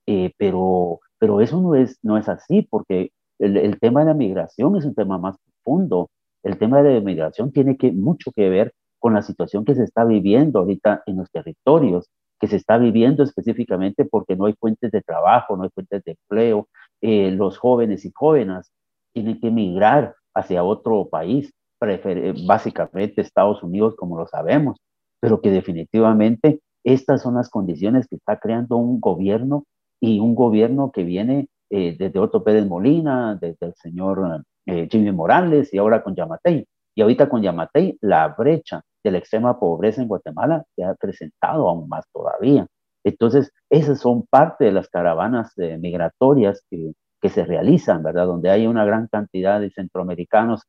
[0.07, 4.15] eh, pero, pero eso no es, no es así, porque el, el, tema de la
[4.15, 6.09] migración es un tema más profundo.
[6.45, 9.83] El tema de la migración tiene que, mucho que ver con la situación que se
[9.83, 12.09] está viviendo ahorita en los territorios
[12.41, 16.13] que se está viviendo específicamente porque no hay fuentes de trabajo, no hay fuentes de
[16.13, 16.69] empleo.
[17.03, 18.73] Eh, los jóvenes y jóvenes
[19.13, 21.53] tienen que emigrar hacia otro país,
[22.47, 24.79] básicamente Estados Unidos, como lo sabemos,
[25.21, 29.65] pero que definitivamente estas son las condiciones que está creando un gobierno
[30.01, 35.13] y un gobierno que viene eh, desde Otto Pérez Molina, desde el señor eh, Jimmy
[35.13, 36.67] Morales y ahora con Yamatei.
[36.95, 41.69] Y ahorita con Yamatei, la brecha de la extrema pobreza en Guatemala se ha acrecentado
[41.69, 42.67] aún más todavía.
[43.05, 48.27] Entonces, esas son parte de las caravanas migratorias que, que, se realizan, ¿verdad?
[48.27, 50.63] Donde hay una gran cantidad de centroamericanos,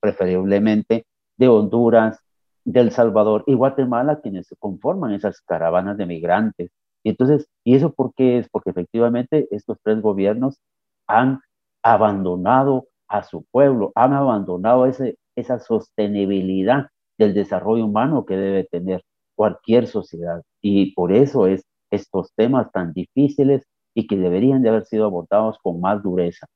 [0.00, 1.06] preferiblemente
[1.38, 2.20] de Honduras,
[2.64, 6.70] de El Salvador y Guatemala, quienes conforman esas caravanas de migrantes.
[7.02, 8.48] Y entonces, ¿y eso por qué es?
[8.48, 10.60] Porque efectivamente estos tres gobiernos
[11.06, 11.40] han
[11.82, 19.04] abandonado a su pueblo, han abandonado ese, esa sostenibilidad del desarrollo humano que debe tener
[19.34, 20.42] cualquier sociedad.
[20.60, 23.62] Y por eso es estos temas tan difíciles
[23.94, 26.46] y que deberían de haber sido abordados con más dureza.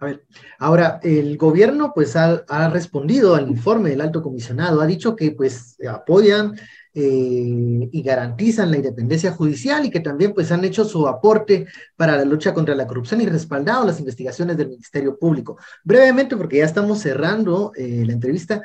[0.00, 0.26] A ver,
[0.58, 5.30] ahora el gobierno pues ha, ha, respondido al informe del alto comisionado, ha dicho que
[5.30, 6.54] pues apoyan
[6.96, 12.16] eh, y garantizan la independencia judicial y que también pues han hecho su aporte para
[12.16, 15.58] la lucha contra la corrupción y respaldado las investigaciones del Ministerio Público.
[15.82, 18.62] Brevemente, porque ya estamos cerrando eh, la entrevista,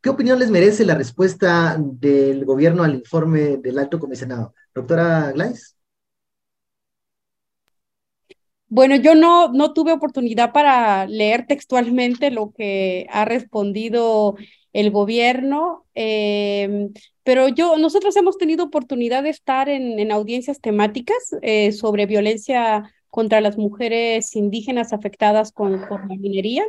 [0.00, 4.54] ¿qué opinión les merece la respuesta del gobierno al informe del alto comisionado?
[4.74, 5.76] Doctora Glais.
[8.70, 14.36] Bueno, yo no, no tuve oportunidad para leer textualmente lo que ha respondido
[14.74, 16.90] el gobierno, eh,
[17.24, 22.92] pero yo, nosotros hemos tenido oportunidad de estar en, en audiencias temáticas eh, sobre violencia
[23.10, 26.64] contra las mujeres indígenas afectadas con, por la minería.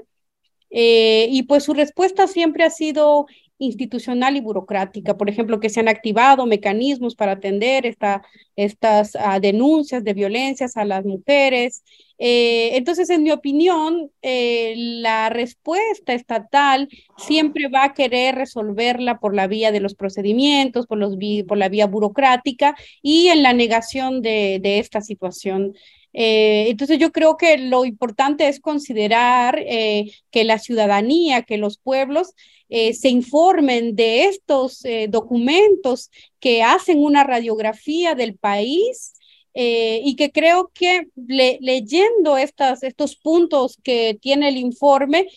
[0.70, 3.26] Eh, y pues su respuesta siempre ha sido
[3.60, 8.24] institucional y burocrática, por ejemplo, que se han activado mecanismos para atender esta,
[8.56, 11.84] estas uh, denuncias de violencias a las mujeres.
[12.18, 19.36] Eh, entonces, en mi opinión, eh, la respuesta estatal siempre va a querer resolverla por
[19.36, 24.22] la vía de los procedimientos, por, los por la vía burocrática y en la negación
[24.22, 25.74] de esta situación.
[26.14, 31.78] Eh, entonces yo creo que lo importante es considerar eh, que la ciudadanía, que los
[31.78, 32.34] pueblos
[32.70, 39.14] eh, se informen de estos documentos que hacen una radiografía del país.
[39.62, 45.28] Y que creo que le, leyendo estas, estos puntos que tiene el informe,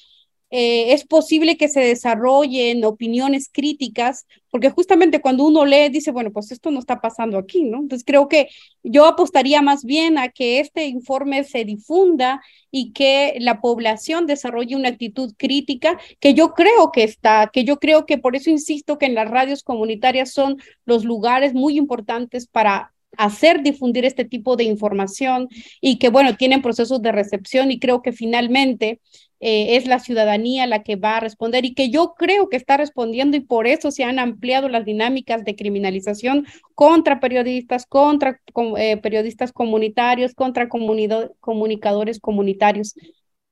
[0.54, 6.30] eh, es posible que se desarrollen opiniones críticas, porque justamente cuando uno lee dice, bueno,
[6.30, 7.78] pues esto no está pasando aquí, ¿no?
[7.78, 8.50] Entonces creo que
[8.82, 14.76] yo apostaría más bien a que este informe se difunda y que la población desarrolle
[14.76, 18.98] una actitud crítica, que yo creo que está, que yo creo que por eso insisto
[18.98, 24.56] que en las radios comunitarias son los lugares muy importantes para hacer difundir este tipo
[24.56, 25.48] de información
[25.80, 29.00] y que, bueno, tienen procesos de recepción y creo que finalmente
[29.44, 32.76] eh, es la ciudadanía la que va a responder y que yo creo que está
[32.76, 38.40] respondiendo y por eso se han ampliado las dinámicas de criminalización contra periodistas, contra
[38.78, 42.94] eh, periodistas comunitarios, contra comunicadores comunitarios.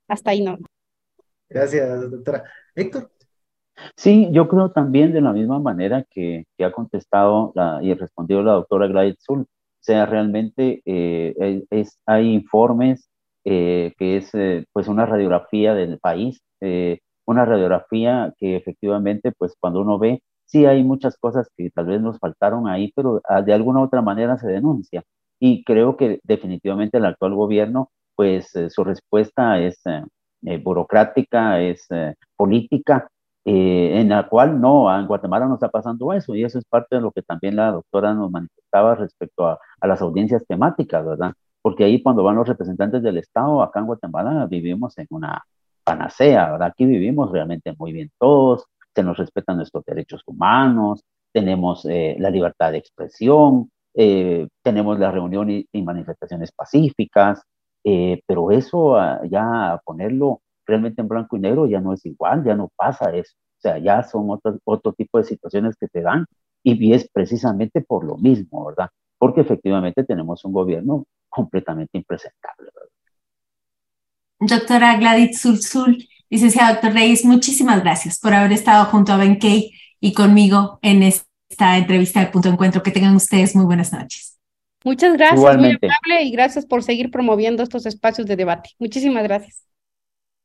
[0.07, 0.59] Hasta ahí no.
[1.49, 2.45] Gracias, doctora.
[2.77, 3.11] Héctor.
[3.97, 8.45] Sí, yo creo también de la misma manera que, que ha contestado la, y respondido
[8.45, 9.41] la doctora Gladys Zul.
[9.41, 9.47] O
[9.81, 13.10] sea, realmente eh, es, hay informes
[13.45, 19.55] eh, que es eh, pues una radiografía del país, eh, una radiografía que efectivamente pues
[19.59, 23.43] cuando uno ve, sí hay muchas cosas que tal vez nos faltaron ahí, pero ah,
[23.43, 25.03] de alguna u otra manera se denuncia.
[25.39, 29.83] Y creo que definitivamente el actual gobierno pues su respuesta es
[30.63, 31.89] burocrática, es
[32.37, 33.09] política,
[33.45, 37.03] en la cual no, en Guatemala no está pasando eso, y eso es parte de
[37.03, 41.33] lo que también la doctora nos manifestaba respecto a, a las audiencias temáticas, ¿verdad?
[41.63, 45.43] Porque ahí cuando van los representantes del Estado, acá en Guatemala vivimos en una
[45.85, 46.69] panacea, ¿verdad?
[46.69, 52.31] Aquí vivimos realmente muy bien todos, se nos respetan nuestros derechos humanos, tenemos eh, la
[52.31, 57.43] libertad de expresión, eh, tenemos la reunión y, manifestaciones pacíficas,
[57.85, 62.45] eh, pero eso ah, ya ponerlo realmente en blanco y negro ya no es igual,
[62.45, 63.35] ya no pasa eso.
[63.59, 66.27] O sea, ya son otro, otro tipo de situaciones que se dan
[66.63, 68.91] y es precisamente por lo mismo, ¿verdad?
[69.19, 72.71] Porque efectivamente tenemos un gobierno completamente impresentable.
[74.41, 79.71] Doctora Gladys Sulzul, licenciado doctor Reyes, muchísimas gracias por haber estado junto a Ben Kay
[80.01, 82.83] y conmigo en esta entrevista de Punto de Encuentro.
[82.83, 84.39] Que tengan ustedes muy buenas noches.
[84.83, 85.87] Muchas gracias, Igualmente.
[85.87, 88.71] muy amable y gracias por seguir promoviendo estos espacios de debate.
[88.79, 89.67] Muchísimas gracias.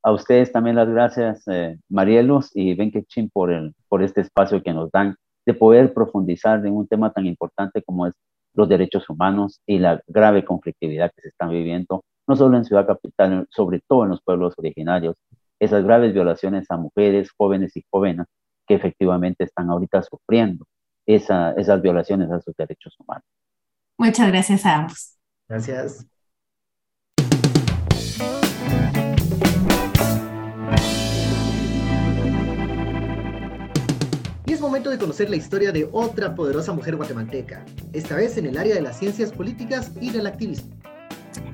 [0.04, 4.62] A ustedes también las gracias, eh, Marielos y Ben Chin, por, el, por este espacio
[4.62, 5.16] que nos dan
[5.46, 8.14] de poder profundizar en un tema tan importante como es
[8.56, 12.88] los derechos humanos y la grave conflictividad que se están viviendo, no solo en Ciudad
[12.88, 15.16] Capital, sobre todo en los pueblos originarios,
[15.60, 18.26] esas graves violaciones a mujeres, jóvenes y jóvenes
[18.68, 20.66] que efectivamente están ahorita sufriendo.
[21.08, 23.26] esas violaciones a sus derechos humanos.
[23.98, 25.18] Muchas gracias a ambos.
[25.48, 26.15] Gracias.
[34.66, 37.64] Momento de conocer la historia de otra poderosa mujer guatemalteca,
[37.94, 40.76] esta vez en el área de las ciencias políticas y del activismo.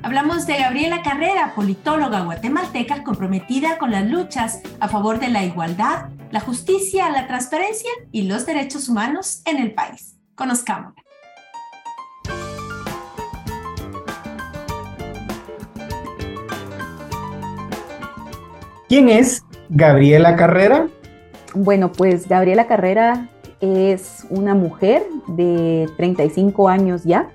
[0.02, 6.10] Hablamos de Gabriela Carrera, politóloga guatemalteca comprometida con las luchas a favor de la igualdad,
[6.32, 10.16] la justicia, la transparencia y los derechos humanos en el país.
[10.36, 11.04] Conozcámosla.
[18.88, 20.88] ¿Quién es Gabriela Carrera?
[21.54, 23.30] Bueno, pues Gabriela Carrera
[23.60, 27.30] es una mujer de 35 años ya,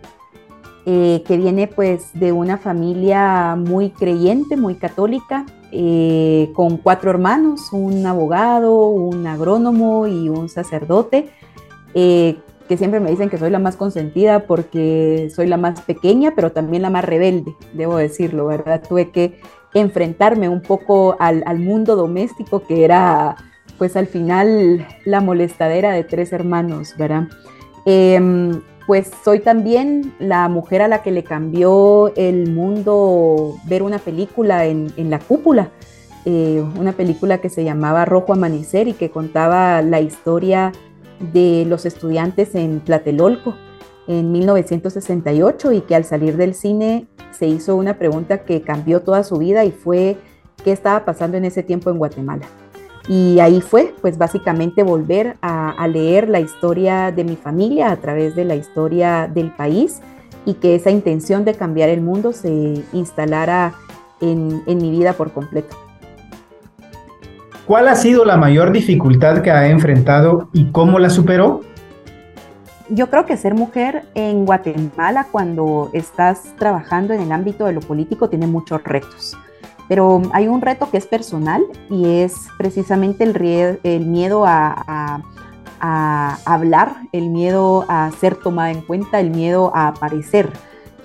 [0.86, 7.72] eh, que viene pues de una familia muy creyente, muy católica, eh, con cuatro hermanos,
[7.72, 11.28] un abogado, un agrónomo y un sacerdote,
[11.92, 12.38] eh,
[12.68, 16.52] que siempre me dicen que soy la más consentida porque soy la más pequeña, pero
[16.52, 18.82] también la más rebelde, debo decirlo, ¿verdad?
[18.88, 19.38] Tuve que
[19.74, 23.36] enfrentarme un poco al, al mundo doméstico que era
[23.78, 27.28] pues al final la molestadera de tres hermanos, ¿verdad?
[27.84, 33.98] Em, pues soy también la mujer a la que le cambió el mundo ver una
[33.98, 35.70] película en, la cúpula,
[36.24, 40.72] eh, una película que se llamaba Rojo Amanecer y que contaba la historia
[41.32, 43.54] de los estudiantes en Tlatelolco
[44.06, 49.24] en 1968 y que al salir del cine se hizo una pregunta que cambió toda
[49.24, 50.16] su vida y fue
[50.64, 52.46] qué estaba pasando en ese tiempo en Guatemala.
[53.08, 58.34] Y ahí fue, pues básicamente volver a, leer la historia de mi familia a través
[58.34, 60.00] de la historia del país
[60.44, 63.74] y que esa intención de cambiar el mundo se instalara
[64.20, 65.76] en, en mi vida por completo.
[67.66, 71.62] ¿Cuál ha sido la mayor dificultad que ha enfrentado y cómo la superó?
[72.88, 77.80] Yo creo que ser mujer en Guatemala cuando estás trabajando en el ámbito de lo
[77.80, 79.36] político tiene muchos retos.
[79.88, 85.22] Pero hay un reto que es personal y es precisamente el, el miedo a,
[85.80, 90.50] hablar, el miedo a ser tomada en cuenta, el miedo a aparecer.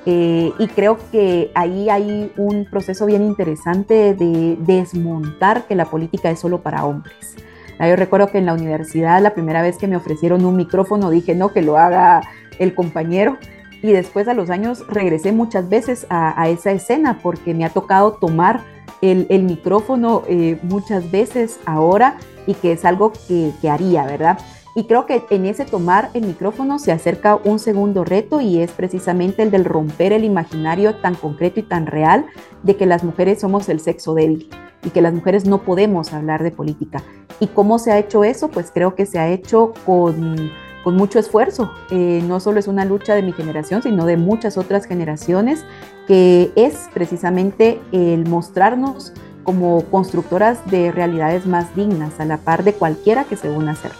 [0.07, 6.31] Eh, y creo que ahí hay un proceso bien interesante de desmontar que la política
[6.31, 7.35] es solo para hombres.
[7.81, 11.09] Ah, yo recuerdo que en la universidad la primera vez que me ofrecieron un micrófono
[11.09, 12.21] dije no, que lo haga
[12.59, 13.37] el compañero.
[13.81, 18.13] Y después a los años regresé muchas veces a esa escena porque me ha tocado
[18.13, 18.61] tomar
[19.01, 22.17] el, micrófono eh, muchas veces ahora
[22.47, 24.39] y que es algo que, haría, ¿verdad?
[24.75, 28.71] Y creo que en ese tomar el micrófono se acerca un segundo reto y es
[28.71, 32.25] precisamente el del romper el imaginario tan concreto y tan real
[32.63, 34.49] de que las mujeres somos el sexo débil
[34.83, 37.03] y que las mujeres no podemos hablar de política.
[37.39, 38.49] ¿Y cómo se ha hecho eso?
[38.49, 40.51] Pues creo que se ha hecho con,
[40.85, 41.71] mucho esfuerzo.
[41.91, 45.65] Eh, no solo es una lucha de mi generación, sino de muchas otras generaciones
[46.07, 49.13] que es precisamente el mostrarnos
[49.43, 53.73] como constructoras de realidades más dignas, a la par de cualquiera que se una a
[53.73, 53.91] hacer.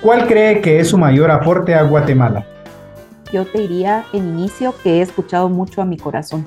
[0.00, 2.44] ¿Cuál cree que es su mayor aporte a Guatemala?
[3.32, 6.44] Yo te diría en inicio que he escuchado mucho a mi corazón.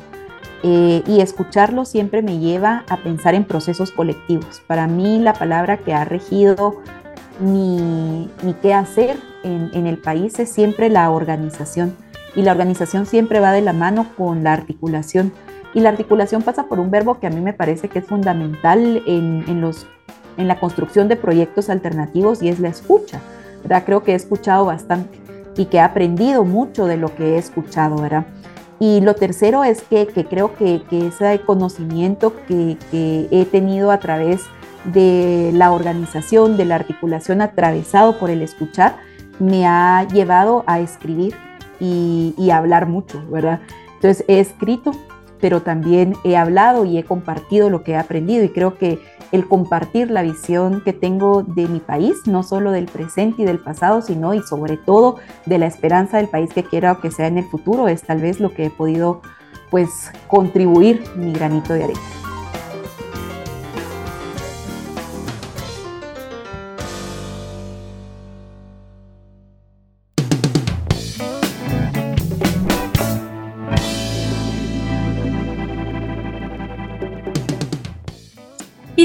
[0.64, 4.62] Eh, y escucharlo siempre me lleva a pensar en procesos colectivos.
[4.68, 6.82] Para mí la palabra que ha regido
[7.40, 8.30] mi,
[8.62, 11.96] qué hacer en, en el país es siempre la organización
[12.36, 15.32] y la organización siempre va de la mano con la articulación.
[15.74, 19.04] Y la articulación pasa por un verbo que a mí me parece que es fundamental
[19.06, 19.88] en, los,
[20.38, 23.22] en la construcción de proyectos alternativos y es la escucha.
[23.64, 23.84] ¿verdad?
[23.86, 25.20] Creo que he escuchado bastante
[25.58, 27.98] y que he aprendido mucho de lo que he escuchado.
[27.98, 28.26] ¿verdad?
[28.80, 34.42] Y lo tercero es que, creo que, ese conocimiento que, que he tenido a través
[34.42, 34.48] de
[34.94, 38.98] la organización, de la articulación atravesado por el escuchar,
[39.40, 41.36] me ha llevado a escribir
[41.80, 43.60] y, hablar mucho, ¿verdad?
[43.96, 44.92] Entonces he escrito,
[45.42, 49.00] pero también he hablado y he compartido lo que he aprendido y creo que
[49.32, 53.60] el compartir la visión que tengo de mi país, no solo del presente y del
[53.60, 57.40] pasado, sino y sobre todo de la esperanza del país que quiero que sea en
[57.40, 59.22] el futuro, es tal vez lo que he podido
[59.72, 62.25] pues contribuir mi granito de arena.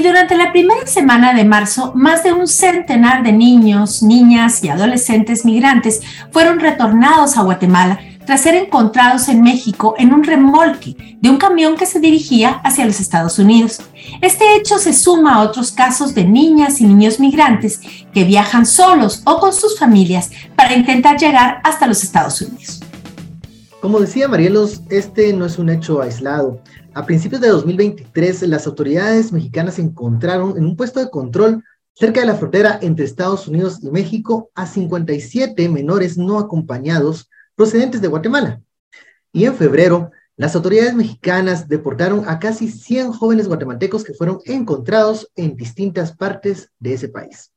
[0.03, 5.45] Durante la primera semana de marzo, más de un centenar de niños, niñas y adolescentes
[5.45, 6.01] migrantes
[6.33, 11.77] fueron retornados a Guatemala tras ser encontrados en México en un remolque de un camión
[11.77, 13.83] que se dirigía hacia los Estados Unidos.
[14.23, 17.81] Este hecho se suma a otros casos de niñas y niños migrantes
[18.13, 22.81] que viajan solos o con sus familias para intentar llegar hasta los Estados Unidos.
[23.81, 26.61] Como decía Marielos, este no es un hecho aislado.
[26.93, 31.65] A principios de 2023, las autoridades mexicanas encontraron en un puesto de control
[31.95, 38.03] cerca de la frontera entre Estados Unidos y México a 57 menores no acompañados procedentes
[38.03, 38.61] de Guatemala.
[39.33, 45.31] Y en febrero, las autoridades mexicanas deportaron a casi 100 jóvenes guatemaltecos que fueron encontrados
[45.37, 47.51] en distintas partes de ese país.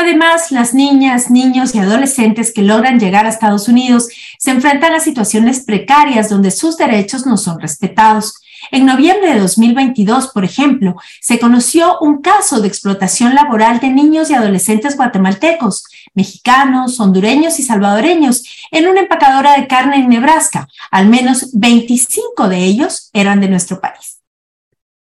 [0.00, 4.06] Además, las niñas, niños y adolescentes que logran llegar a Estados Unidos
[4.38, 8.40] se enfrentan a situaciones precarias donde sus derechos no son respetados.
[8.70, 14.30] En noviembre de 2022, por ejemplo, se conoció un caso de explotación laboral de niños
[14.30, 15.82] y adolescentes guatemaltecos,
[16.14, 20.68] mexicanos, hondureños y salvadoreños en una empacadora de carne en Nebraska.
[20.92, 24.17] Al menos 25 de ellos eran de nuestro país.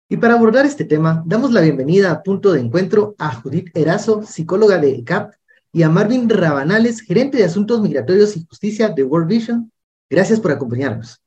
[0.08, 4.22] Y para abordar este tema, damos la bienvenida a Punto de Encuentro a Judith Erazo,
[4.22, 5.34] psicóloga de CAP,
[5.72, 9.72] y a Marvin Rabanales, gerente de Asuntos Migratorios y Justicia de World Vision.
[10.08, 11.20] Gracias por acompañarnos.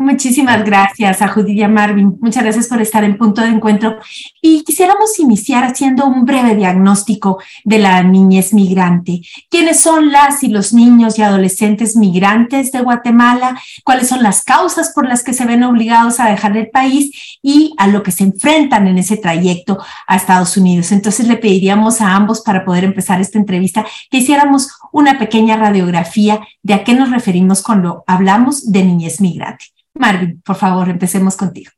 [0.00, 2.16] Muchísimas gracias a Judith y a Marvin.
[2.20, 3.98] Muchas gracias por estar en punto de encuentro.
[4.40, 9.22] Y quisiéramos iniciar haciendo un breve diagnóstico de la niñez migrante.
[9.50, 13.60] ¿Quiénes son las y los niños y adolescentes migrantes de Guatemala?
[13.82, 17.10] ¿Cuáles son las causas por las que se ven obligados a dejar el país
[17.42, 20.92] y a lo que se enfrentan en ese trayecto a Estados Unidos?
[20.92, 26.38] Entonces le pediríamos a ambos para poder empezar esta entrevista que hiciéramos una pequeña radiografía
[26.62, 29.64] de a qué nos referimos cuando hablamos de niñez migrante.
[29.98, 31.70] Marvin, por favor, empecemos contigo.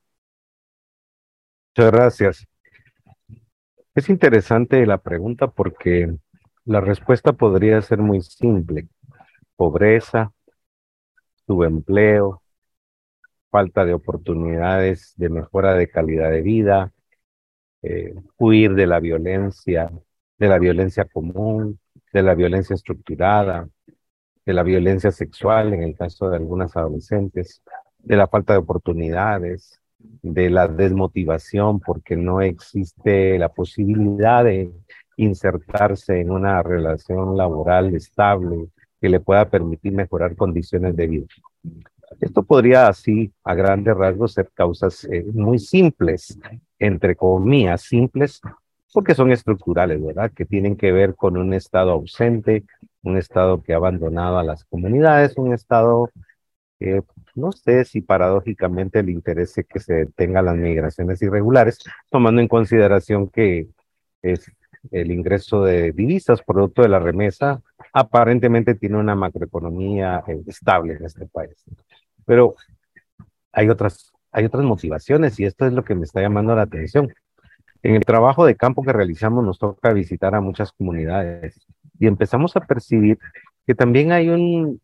[1.74, 2.46] Muchas gracias.
[3.94, 6.14] Es interesante la pregunta porque
[6.64, 8.88] la respuesta podría ser muy simple.
[9.56, 10.32] Pobreza,
[11.46, 12.42] subempleo,
[13.50, 16.92] falta de oportunidades de mejora de calidad de vida,
[17.82, 19.90] eh, huir de la violencia,
[20.38, 21.80] de la violencia común,
[22.12, 23.68] de la violencia estructurada,
[24.46, 27.62] de la violencia sexual en el caso de algunas adolescentes,
[28.02, 29.80] de la falta de oportunidades,
[30.22, 34.70] de la desmotivación porque no existe la posibilidad de
[35.16, 38.68] insertarse en una relación laboral estable
[39.00, 41.26] que le pueda permitir mejorar condiciones de vida.
[42.20, 46.38] Esto podría así, a grandes rasgos, ser causas eh, muy simples,
[46.78, 48.40] entre comillas, simples,
[48.92, 50.32] porque son estructurales, ¿verdad?
[50.34, 52.64] Que tienen que ver con un Estado ausente,
[53.02, 56.10] un Estado que ha abandonado a las comunidades, un Estado
[56.78, 57.02] que
[57.34, 61.78] no sé si paradójicamente le interese que se detengan las migraciones irregulares,
[62.10, 63.68] tomando en consideración que
[64.22, 64.50] es
[64.90, 67.62] el ingreso de divisas producto de la remesa
[67.92, 71.62] aparentemente tiene una macroeconomía eh, estable en este país.
[72.24, 72.54] Pero
[73.52, 77.12] hay otras, hay otras motivaciones y esto es lo que me está llamando la atención.
[77.82, 81.60] En el trabajo de campo que realizamos nos toca visitar a muchas comunidades
[81.98, 83.18] y empezamos a percibir
[83.66, 84.80] que también hay un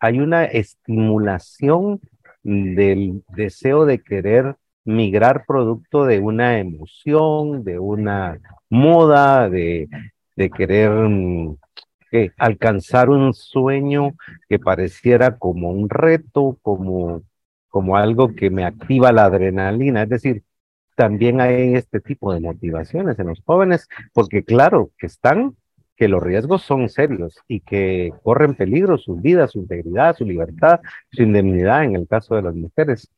[0.00, 2.00] hay una estimulación
[2.42, 8.38] del deseo de querer migrar producto de una emoción, de una
[8.70, 9.88] moda, de,
[10.36, 11.56] de querer mm,
[12.38, 14.14] alcanzar un sueño
[14.48, 17.22] que pareciera como un reto, como,
[17.68, 20.04] como algo que me activa la adrenalina.
[20.04, 20.44] Es decir,
[20.94, 25.56] también hay este tipo de motivaciones en los jóvenes, porque claro, que están
[25.96, 30.80] que los riesgos son serios y que corren peligro sus vidas, su integridad, su libertad,
[31.10, 33.10] su indemnidad en el caso de las mujeres,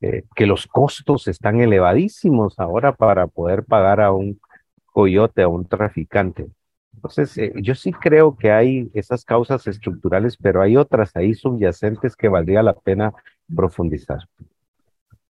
[0.00, 4.40] eh, que los costos están elevadísimos ahora para poder pagar a un
[4.86, 6.46] coyote, a un traficante.
[6.94, 12.16] Entonces, eh, yo sí creo que hay esas causas estructurales, pero hay otras ahí subyacentes
[12.16, 13.12] que valdría la pena
[13.54, 14.20] profundizar.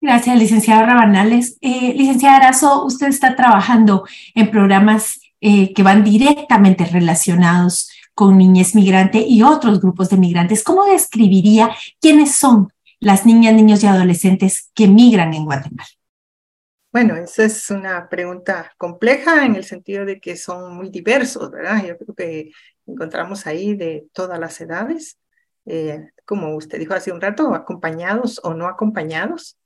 [0.01, 1.57] Gracias, licenciada Rabanales.
[1.61, 8.75] Eh, licenciada Arazo, usted está trabajando en programas eh, que van directamente relacionados con niñez
[8.75, 10.63] migrante y otros grupos de migrantes.
[10.63, 12.71] ¿Cómo describiría quiénes son
[13.01, 15.89] las niñas, niños y adolescentes que migran en Guatemala?
[16.93, 21.83] Bueno, esa es una pregunta compleja en el sentido de que son muy diversos, ¿verdad?
[21.85, 22.51] Yo creo que
[22.85, 25.17] encontramos ahí de todas las edades,
[25.65, 29.57] eh, como usted dijo hace un rato, acompañados o no acompañados.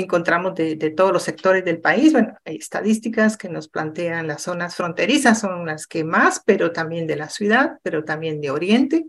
[0.00, 2.12] Encontramos de, todos los sectores del país.
[2.12, 7.06] Bueno, hay estadísticas que nos plantean las zonas fronterizas, son las que más, pero también
[7.06, 9.06] de la ciudad, pero también de Oriente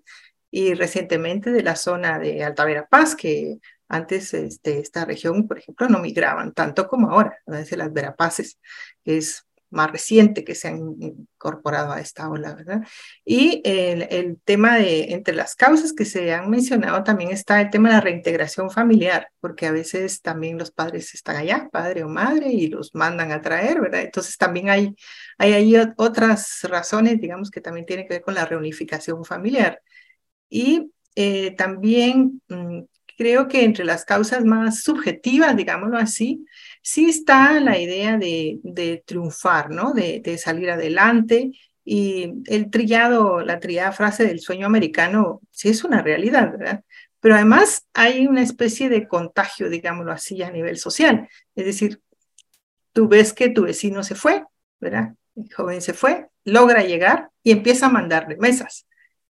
[0.52, 5.88] y recientemente de la zona de Alta Verapaz, que antes este, esta región, por ejemplo,
[5.90, 8.60] no migraban tanto como ahora, a veces las Verapaces,
[9.04, 12.82] que es más reciente que se han incorporado a esta ola, ¿verdad?
[13.24, 17.90] Y el, tema de, entre las causas que se han mencionado también está el tema
[17.90, 22.52] de la reintegración familiar, porque a veces también los padres están allá, padre o madre,
[22.52, 24.02] y los mandan a traer, ¿verdad?
[24.02, 24.96] Entonces también hay,
[25.38, 29.82] hay otras razones, digamos, que también tienen que ver con la reunificación familiar.
[30.50, 32.82] Y eh, también mm,
[33.18, 36.46] creo que entre las causas más subjetivas, digámoslo así,
[36.82, 39.94] sí está la idea de, de triunfar, ¿no?
[39.94, 41.52] De, salir adelante.
[41.86, 46.84] Y el trillado, la trillada frase del sueño americano, sí es una realidad, ¿verdad?
[47.20, 51.28] Pero además hay una especie de contagio, digámoslo así, a nivel social.
[51.56, 52.02] Es decir,
[52.94, 54.44] tú ves que tu vecino se fue,
[54.80, 55.16] ¿verdad?
[55.36, 58.86] El joven se fue, logra llegar y empieza a mandar remesas.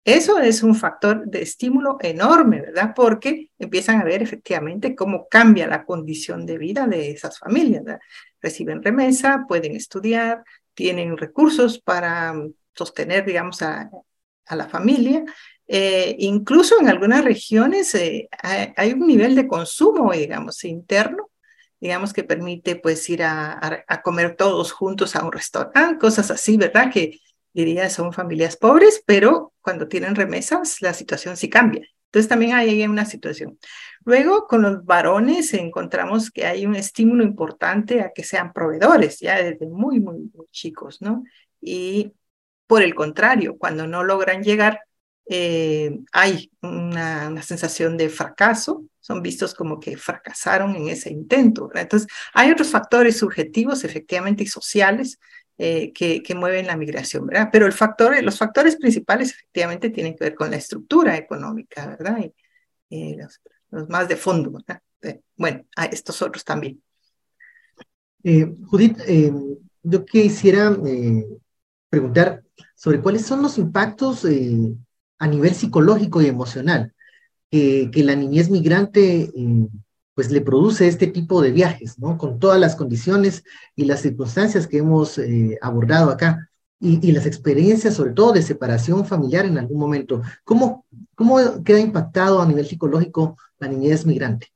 [0.07, 2.93] Eso es un factor de estímulo enorme, ¿verdad?
[2.95, 7.83] Porque empiezan a ver efectivamente cómo cambia la condición de vida de esas familias.
[7.83, 7.99] ¿verdad?
[8.41, 13.89] Reciben remesa, pueden estudiar, tienen recursos para mm, sostener, digamos, a,
[14.49, 15.25] la familia.
[15.67, 21.31] Eh, incluso en algunas regiones eh, hay, un nivel de consumo, digamos, interno,
[21.81, 26.93] digamos, que permite pues ir a comer todos juntos a un restaurante, cosas así, ¿verdad?
[26.93, 27.19] Que
[27.51, 31.85] diría, son familias pobres, pero cuando tienen remesas, la situación sí cambia.
[32.05, 33.59] Entonces también hay una situación.
[34.05, 39.43] Luego, con los varones encontramos que hay un estímulo importante a que sean proveedores, ya
[39.43, 41.25] desde muy, muy, chicos, ¿no?
[41.59, 42.13] Y
[42.65, 44.79] por el contrario, cuando no logran llegar,
[45.29, 51.69] eh, hay una, sensación de fracaso, son vistos como que fracasaron en ese intento.
[51.73, 55.19] Entonces, hay otros factores subjetivos, efectivamente, y sociales
[55.57, 57.49] eh, que, que, mueven la migración, ¿verdad?
[57.51, 62.19] Pero el factor, los factores principales efectivamente tienen que ver con la estructura económica, ¿verdad?
[62.19, 62.33] Y,
[62.89, 63.41] y los,
[63.71, 64.81] los, más de fondo, ¿verdad?
[65.01, 66.81] Eh, bueno, a estos otros también.
[68.23, 69.31] Eh, Judith, eh,
[69.83, 70.75] yo quisiera
[71.89, 72.43] preguntar
[72.75, 74.25] sobre cuáles son los impactos
[75.19, 76.93] a nivel psicológico y emocional
[77.49, 79.31] que la niñez migrante
[80.17, 82.17] pues le produce este tipo de viajes, ¿no?
[82.17, 83.43] Con todas las condiciones
[83.75, 86.49] y las circunstancias que hemos eh, abordado acá
[86.79, 90.23] y, las experiencias, sobre todo de separación familiar en algún momento.
[90.43, 94.47] ¿Cómo, ¿Cómo queda impactado a nivel psicológico la niñez migrante?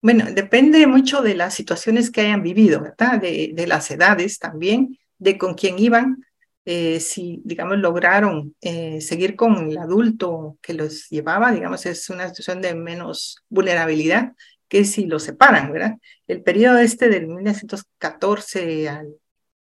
[0.00, 3.20] Bueno, depende mucho de las situaciones que hayan vivido, ¿verdad?
[3.20, 6.24] De, de las edades también, de con quién iban,
[6.64, 12.28] eh, si, digamos, lograron eh, seguir con el adulto que los llevaba, digamos, es una
[12.28, 14.32] situación de menos vulnerabilidad
[14.70, 15.96] que si lo separan, ¿verdad?
[16.28, 19.16] El periodo este del 1914 al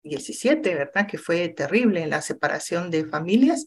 [0.03, 1.07] 17, ¿verdad?
[1.07, 3.65] Que fue terrible en la separación de familias.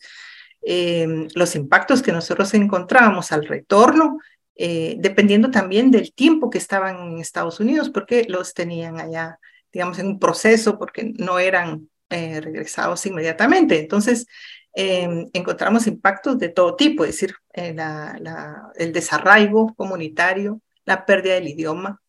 [0.60, 4.18] Eh, los impactos que nosotros encontrábamos al retorno,
[4.54, 9.38] eh, dependiendo también del tiempo que estaban en Estados Unidos, porque los tenían allá,
[9.72, 13.80] digamos, en un proceso, porque no eran eh, regresados inmediatamente.
[13.80, 14.26] Entonces,
[14.74, 21.34] eh, encontramos impactos de todo tipo, es decir, la, la, el desarraigo comunitario, la pérdida
[21.34, 22.00] del idioma.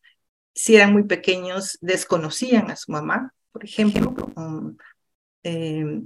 [0.53, 4.15] Si eran muy pequeños, desconocían a su mamá, por ejemplo.
[4.36, 4.78] Um,
[5.43, 6.01] eh,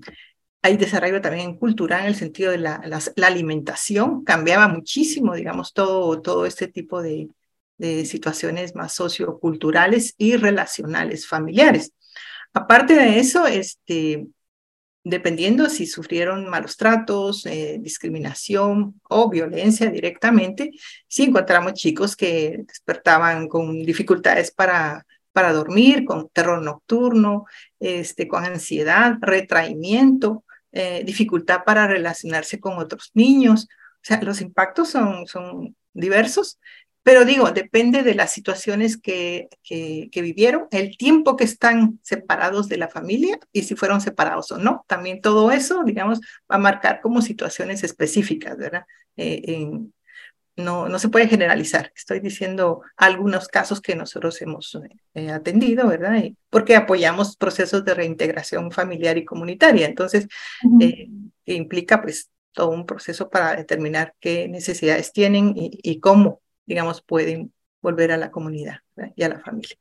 [0.61, 5.73] hay desarrollo también cultural en el sentido de la, la, la, alimentación, cambiaba muchísimo, digamos,
[5.73, 7.29] todo, todo este tipo de,
[7.77, 11.93] de situaciones más socioculturales y relacionales familiares.
[12.53, 14.27] Aparte de eso, este,
[15.09, 20.71] dependiendo si sufrieron malos tratos, eh, discriminación o violencia directamente,
[21.07, 27.45] si encontramos chicos que despertaban con dificultades para, para dormir, con terror nocturno,
[27.79, 33.67] este, con ansiedad, retraimiento, eh, dificultad para relacionarse con otros niños.
[33.95, 36.59] O sea, los impactos son, son diversos
[37.03, 42.67] pero digo, depende de las situaciones que, que, que, vivieron, el tiempo que están separados
[42.67, 44.83] de la familia y si fueron separados o no.
[44.87, 46.19] También todo eso, digamos,
[46.51, 48.83] va a marcar como situaciones específicas, ¿verdad?
[49.15, 49.93] Eh, en,
[50.57, 51.91] no, no se puede generalizar.
[51.95, 54.77] Estoy diciendo algunos casos que nosotros hemos
[55.13, 56.17] eh, atendido, ¿verdad?
[56.17, 59.87] Y porque apoyamos procesos de reintegración familiar y comunitaria.
[59.87, 60.27] Entonces,
[60.63, 60.83] uh -huh.
[60.83, 61.09] eh,
[61.45, 67.51] implica pues todo un proceso para determinar qué necesidades tienen y, y cómo digamos, pueden
[67.81, 68.77] volver a la comunidad
[69.15, 69.75] y a la familia.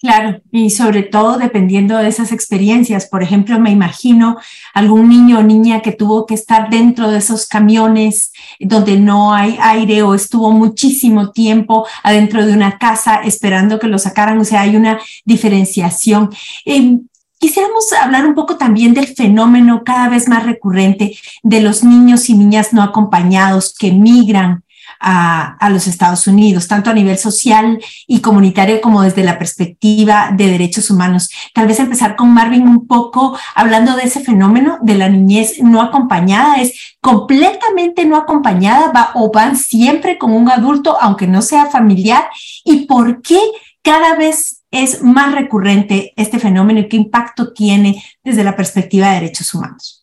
[0.00, 3.06] Claro, y sobre todo dependiendo de esas experiencias.
[3.06, 4.36] Por ejemplo, me imagino
[4.74, 9.56] algún niño o niña que tuvo que estar dentro de esos camiones donde no hay
[9.60, 14.40] aire o estuvo muchísimo tiempo adentro de una casa esperando que lo sacaran.
[14.40, 16.30] O sea, hay una diferenciación.
[16.66, 16.98] Eh,
[17.42, 22.36] Quisiéramos hablar un poco también del fenómeno cada vez más recurrente de los niños y
[22.36, 24.62] niñas no acompañados que migran
[25.02, 30.30] a, a, los Estados Unidos, tanto a nivel social y comunitario como desde la perspectiva
[30.32, 31.28] de derechos humanos.
[31.52, 35.82] Tal vez empezar con Marvin un poco hablando de ese fenómeno de la niñez no
[35.82, 36.60] acompañada.
[36.60, 42.24] Es completamente no acompañada va, o van siempre con un adulto, aunque no sea familiar.
[42.64, 43.40] ¿Y por qué
[43.82, 49.14] cada vez es más recurrente este fenómeno y qué impacto tiene desde la perspectiva de
[49.14, 50.01] derechos humanos?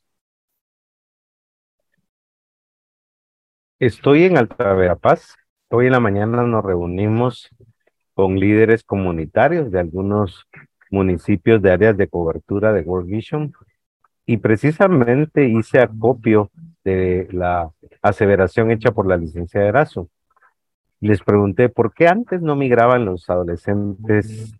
[3.79, 5.35] Estoy en Alta Verapaz.
[5.69, 7.49] Hoy en la mañana nos reunimos
[8.13, 10.47] con líderes comunitarios de algunos
[10.91, 13.53] municipios de áreas de cobertura de World Vision.
[14.25, 16.51] Y precisamente hice acopio
[16.83, 17.71] de la
[18.01, 20.09] aseveración hecha por la licenciada Erazo.
[20.99, 24.53] Les pregunté por qué antes no migraban los adolescentes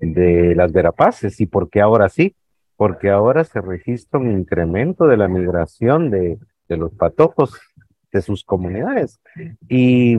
[0.00, 2.34] de las Verapaces y por qué ahora sí,
[2.74, 7.60] porque ahora se registra un incremento de la migración de, de los patojos
[8.14, 9.20] de sus comunidades.
[9.68, 10.16] Y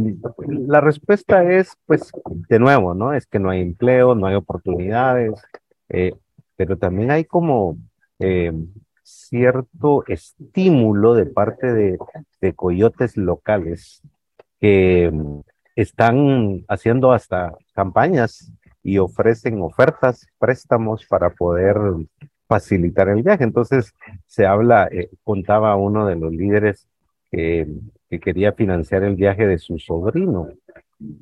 [0.68, 2.12] la respuesta es, pues,
[2.50, 3.14] de nuevo, ¿no?
[3.14, 5.42] Es que no hay empleo, no hay oportunidades,
[5.88, 6.14] eh,
[6.58, 7.78] pero también hay como
[8.20, 8.52] eh,
[9.02, 11.98] cierto estímulo de parte de,
[12.56, 14.04] coyotes locales
[14.60, 15.12] que
[15.76, 18.52] están haciendo hasta campañas
[18.84, 21.78] y ofrecen ofertas, préstamos para poder
[22.48, 23.44] facilitar el viaje.
[23.44, 23.94] Entonces,
[24.28, 26.88] se habla, eh, contaba uno de los líderes
[27.36, 27.68] que,
[28.10, 30.48] que quería financiar el viaje de su sobrino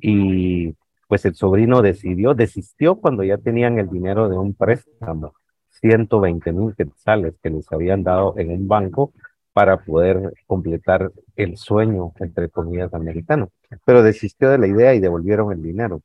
[0.00, 0.74] y
[1.08, 5.34] pues el sobrino decidió, desistió cuando ya tenían el dinero de un préstamo,
[5.70, 9.12] 120 mil quetzales que les habían dado en un banco
[9.52, 13.50] para poder completar el sueño, entre comillas, americano.
[13.84, 16.00] Pero desistió de la idea y devolvieron el dinero.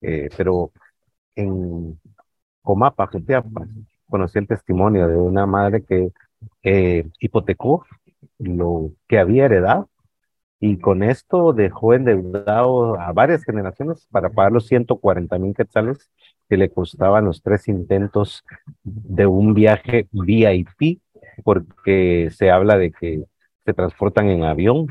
[0.00, 0.72] Eh, pero
[1.34, 1.98] en
[2.62, 3.66] Comapa, Jutiapa,
[4.08, 6.10] conocí el testimonio de una madre que
[6.62, 7.84] eh, hipotecó
[8.38, 9.88] lo que había heredado
[10.60, 16.10] y con esto dejó endeudado a varias generaciones para pagar los 140 mil quetzales
[16.48, 18.44] que le costaban los tres intentos
[18.82, 21.00] de un viaje VIP
[21.44, 23.24] porque se habla de que
[23.64, 24.86] se transportan en avión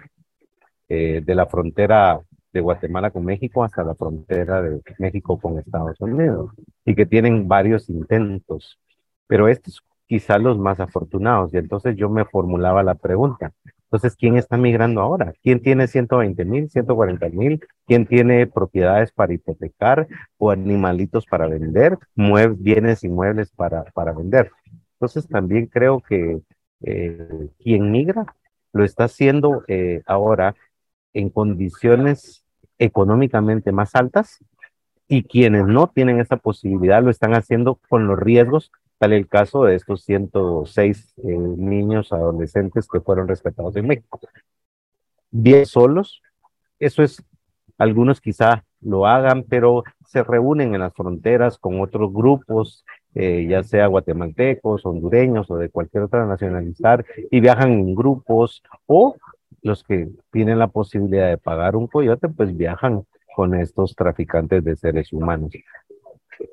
[0.90, 2.20] eh, de la frontera
[2.54, 6.52] de Guatemala con México hasta la frontera de México con Estados Unidos
[6.86, 8.80] y que tienen varios intentos,
[9.28, 11.54] pero estos quizás los más afortunados.
[11.54, 13.54] Y entonces yo me formulaba la pregunta,
[13.96, 15.34] entonces, ¿quién está migrando ahora?
[15.42, 17.66] ¿Quién tiene 120 mil, 140 mil?
[17.86, 21.98] ¿Quién tiene propiedades para hipotecar o animalitos para vender?
[22.58, 24.52] bienes inmuebles para, para vender.
[24.96, 26.42] Entonces también creo que
[26.82, 28.26] eh, quien migra
[28.74, 30.56] lo está haciendo eh, ahora
[31.14, 32.44] en condiciones
[32.78, 34.44] económicamente más altas
[35.08, 39.64] y quienes no tienen esa posibilidad lo están haciendo con los riesgos, tal el caso
[39.64, 44.20] de estos 106 eh, niños adolescentes que fueron rescatados en México.
[45.32, 46.22] Bien solos,
[46.80, 47.24] eso es,
[47.78, 52.86] algunos quizá lo hagan, pero se reúnen en las fronteras con otros grupos
[53.18, 59.16] eh, ya sea guatemaltecos, hondureños o de cualquier otra nacionalidad, y viajan en grupos, o
[59.62, 64.76] los que tienen la posibilidad de pagar un coyote, pues viajan con estos traficantes de
[64.76, 65.54] seres humanos.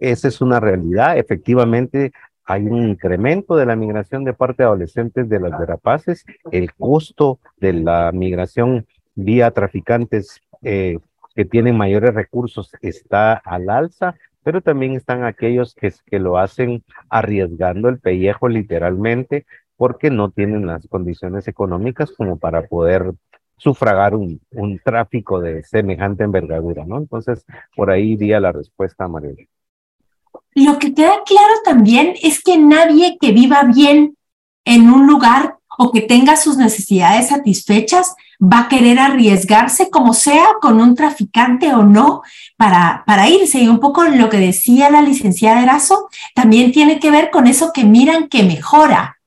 [0.01, 1.19] Esa es una realidad.
[1.19, 2.13] Efectivamente,
[2.45, 6.25] hay un incremento de la migración de parte de adolescentes de las Verapaces.
[6.51, 10.99] El costo de la migración vía traficantes eh,
[11.35, 17.89] que tienen mayores recursos está al alza, pero también están aquellos que, lo hacen arriesgando
[17.89, 23.13] el pellejo literalmente porque no tienen las condiciones económicas como para poder
[23.57, 26.99] sufragar un, un tráfico de semejante envergadura, ¿no?
[26.99, 29.47] Entonces, por ahí iría la respuesta, María.
[30.55, 34.17] Lo que queda claro también es que nadie que viva bien
[34.65, 40.47] en un lugar o que tenga sus necesidades satisfechas va a querer arriesgarse como sea
[40.61, 42.23] con un traficante o no
[42.57, 43.61] para, para irse.
[43.61, 47.73] Y un poco lo que decía la licenciada Erazo también tiene que ver con eso
[47.73, 49.19] que miran que mejora.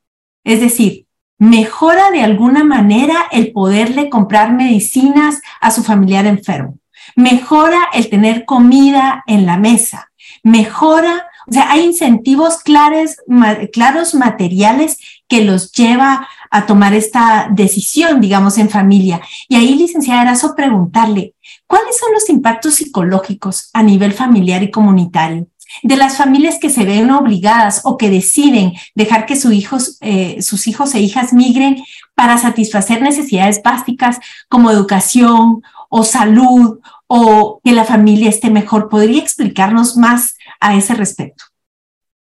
[0.44, 1.06] Es decir,
[1.40, 6.78] mejora de alguna manera el poderle comprar medicinas a su familiar enfermo.
[7.16, 10.12] Mejora el tener comida en la mesa.
[10.46, 18.58] Mejora o sea, hay incentivos claros, materiales que los lleva a tomar esta decisión, digamos,
[18.58, 19.22] en familia.
[19.48, 21.36] Y ahí, licenciada Erazo, preguntarle,
[21.68, 25.48] ¿cuáles son los impactos psicológicos a nivel familiar y comunitario?
[25.84, 30.42] de las familias que se ven obligadas o que deciden dejar que sus hijos, eh,
[30.42, 31.84] sus hijos e hijas migren
[32.14, 38.88] para satisfacer necesidades básicas como educación o salud o que la familia esté mejor.
[38.88, 41.44] ¿Podría explicarnos más a ese respecto?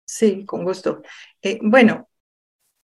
[0.04, 1.02] Sí, con gusto.
[1.40, 2.08] Eh, bueno,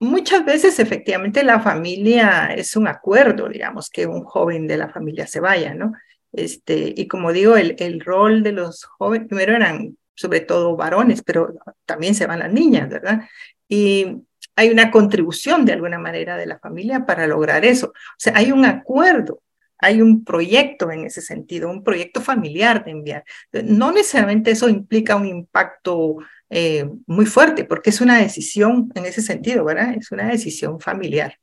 [0.01, 5.27] muchas veces efectivamente la familia es un acuerdo, digamos, que un joven de la familia
[5.27, 5.93] se vaya, ¿no?
[6.33, 11.23] Este, y como digo, el, el rol de los jóvenes, primero eran sobre todo varones,
[11.23, 11.55] pero
[11.87, 13.23] también se van las niñas, ¿verdad?
[13.69, 14.23] Y
[14.57, 17.89] hay una contribución de alguna manera de la familia para lograr eso.
[17.89, 19.41] O sea, hay un acuerdo,
[19.85, 23.25] hay un proyecto en ese sentido, un proyecto familiar de enviar.
[23.53, 26.17] No necesariamente eso implica un impacto
[26.49, 29.95] eh, muy fuerte, porque es una decisión en ese sentido, ¿verdad?
[29.95, 31.39] Es una decisión familiar.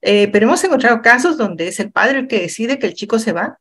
[0.00, 3.18] Eh, pero hemos encontrado casos donde es el padre el que decide que el chico
[3.18, 3.58] se va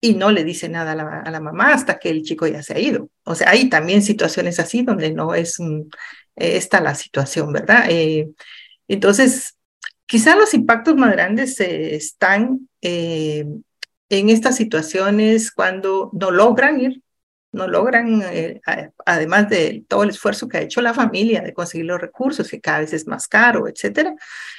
[0.00, 2.78] y no le dice nada a la, mamá hasta que el chico ya se ha
[2.78, 3.08] ido.
[3.24, 5.58] O sea, hay también situaciones así donde no es
[6.36, 7.86] esta la situación, ¿verdad?
[7.88, 8.28] Eh,
[8.88, 9.56] entonces,
[10.06, 13.64] quizá los impactos más grandes están en
[14.10, 17.04] estas situaciones cuando no logran ir
[17.54, 18.60] no logran, eh,
[19.06, 22.60] además de todo el esfuerzo que ha hecho la familia de conseguir los recursos, que
[22.60, 24.14] cada vez es más caro, etcétera,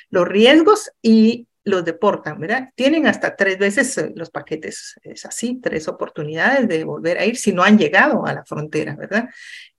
[0.10, 2.70] los riesgos y los deportan, ¿verdad?
[2.76, 7.38] Tienen hasta tres veces eh, los paquetes, es así, tres oportunidades de volver a ir
[7.38, 9.30] si no han llegado a la frontera, ¿verdad?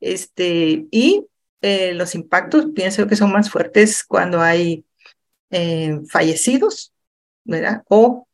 [0.00, 1.26] Este, y
[1.62, 4.84] eh, los impactos pienso que son más fuertes cuando hay
[6.08, 6.92] fallecidos,
[7.44, 7.82] ¿verdad?
[7.88, 8.26] O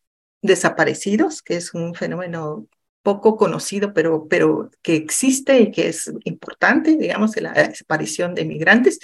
[0.43, 2.67] desaparecidos, que es un fenómeno
[3.03, 9.01] poco conocido, pero, pero que existe y que es importante, digamos, la desaparición de migrantes.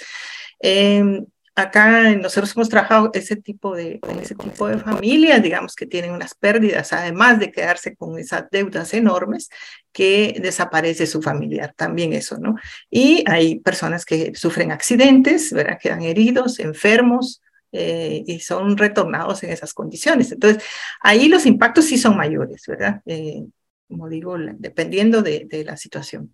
[0.59, 6.11] Em, acá nosotros hemos trabajado ese tipo de, ese tipo de familias, digamos, que tienen
[6.11, 9.49] unas pérdidas, además de quedarse con esas deudas enormes,
[9.91, 12.55] que desaparece su familiar, también eso, ¿no?
[12.89, 15.77] Y hay personas que sufren accidentes, ¿verdad?
[15.81, 17.41] Quedan heridos, enfermos,
[17.71, 20.31] eh, y son retornados en esas condiciones.
[20.31, 20.63] Entonces,
[21.01, 23.01] ahí los impactos sí son mayores, ¿verdad?
[23.05, 23.45] Eh,
[23.87, 26.33] como digo, dependiendo de, la situación.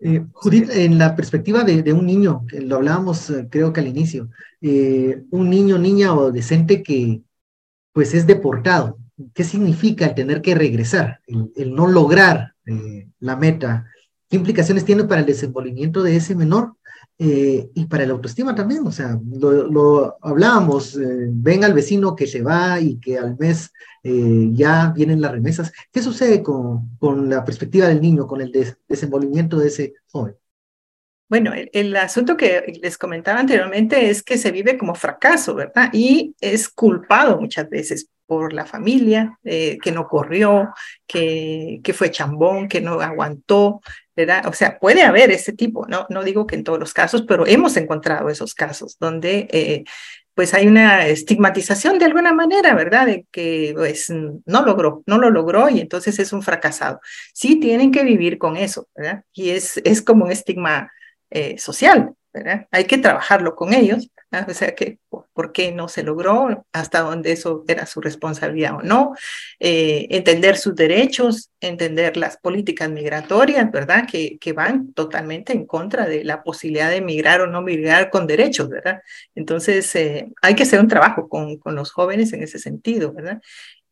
[0.00, 4.28] Eh, Judith, en la perspectiva de, un niño, que lo hablábamos creo que al inicio,
[4.60, 7.22] un niño, niña o adolescente que
[7.92, 8.98] pues es deportado,
[9.32, 12.54] ¿qué significa el tener que regresar, el, no lograr
[13.20, 13.86] la meta?
[14.28, 16.74] ¿Qué implicaciones tiene para el desenvolvimiento de ese menor?
[17.16, 22.26] Eh, y para la autoestima también, o sea, lo, hablábamos, eh, ven al vecino que
[22.26, 23.70] se va y que al mes
[24.02, 25.72] eh, ya vienen las remesas.
[25.92, 30.34] ¿Qué sucede con, con la perspectiva del niño, con el desenvolvimiento de ese joven?
[31.28, 35.90] Bueno, el, asunto que les comentaba anteriormente es que se vive como fracaso, ¿verdad?
[35.92, 40.72] Y es culpado muchas veces por la familia, que no corrió,
[41.06, 43.80] que, que fue chambón, que no aguantó,
[44.46, 47.46] o sea, puede haber ese tipo, no, no digo que en todos los casos, pero
[47.46, 49.84] hemos encontrado esos casos donde eh,
[50.34, 53.06] pues hay una estigmatización de alguna manera, ¿verdad?
[53.06, 57.00] De que pues no logró, no lo logró y entonces es un fracasado.
[57.32, 59.24] Sí tienen que vivir con eso, ¿verdad?
[59.32, 60.92] Y es, es como un estigma
[61.30, 62.66] eh, social, ¿verdad?
[62.72, 64.10] Hay que trabajarlo con ellos,
[64.48, 68.82] o sea, que por qué no se logró, hasta dónde eso era su responsabilidad o
[68.82, 69.14] no,
[69.60, 74.06] eh, entender sus derechos, entender las políticas migratorias, ¿verdad?
[74.10, 78.26] Que, que van totalmente en contra de la posibilidad de migrar o no migrar con
[78.26, 79.00] derechos, ¿verdad?
[79.36, 83.40] Entonces, eh, hay que hacer un trabajo con, con los jóvenes en ese sentido, ¿verdad?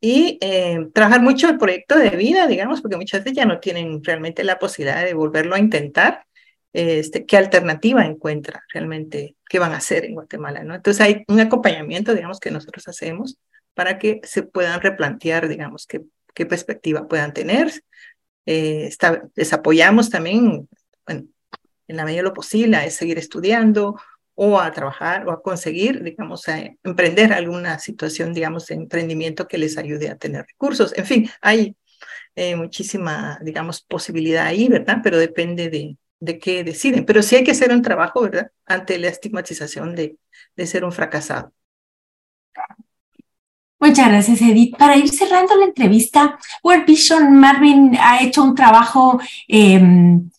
[0.04, 4.02] y eh, trabajar mucho el proyecto de vida, digamos, porque muchas veces ya no tienen
[4.02, 6.24] realmente la posibilidad de volverlo a intentar
[6.72, 10.74] este, qué alternativa encuentra realmente, qué van a hacer en Guatemala, ¿no?
[10.74, 13.38] Entonces hay un acompañamiento, digamos, que nosotros hacemos
[13.74, 16.02] para que se puedan replantear, digamos, qué,
[16.34, 17.72] qué perspectiva puedan tener.
[18.46, 18.90] Eh,
[19.34, 20.68] les apoyamos también,
[21.06, 21.26] bueno,
[21.88, 23.96] en la medida de lo posible, a seguir estudiando
[24.34, 29.58] o a trabajar o a conseguir, digamos, a emprender alguna situación, digamos, de emprendimiento que
[29.58, 30.92] les ayude a tener recursos.
[30.96, 31.76] En fin, hay
[32.34, 34.98] eh, muchísima, digamos, posibilidad ahí, ¿verdad?
[35.02, 37.04] Pero depende de, de qué deciden.
[37.04, 38.52] Pero sí hay que hacer un trabajo, ¿verdad?
[38.64, 40.16] Ante la estigmatización de,
[40.56, 41.52] de ser un fracasado.
[43.80, 44.76] Muchas gracias, Edith.
[44.76, 50.30] Para ir cerrando la entrevista, World Vision Marvin ha hecho un trabajo em,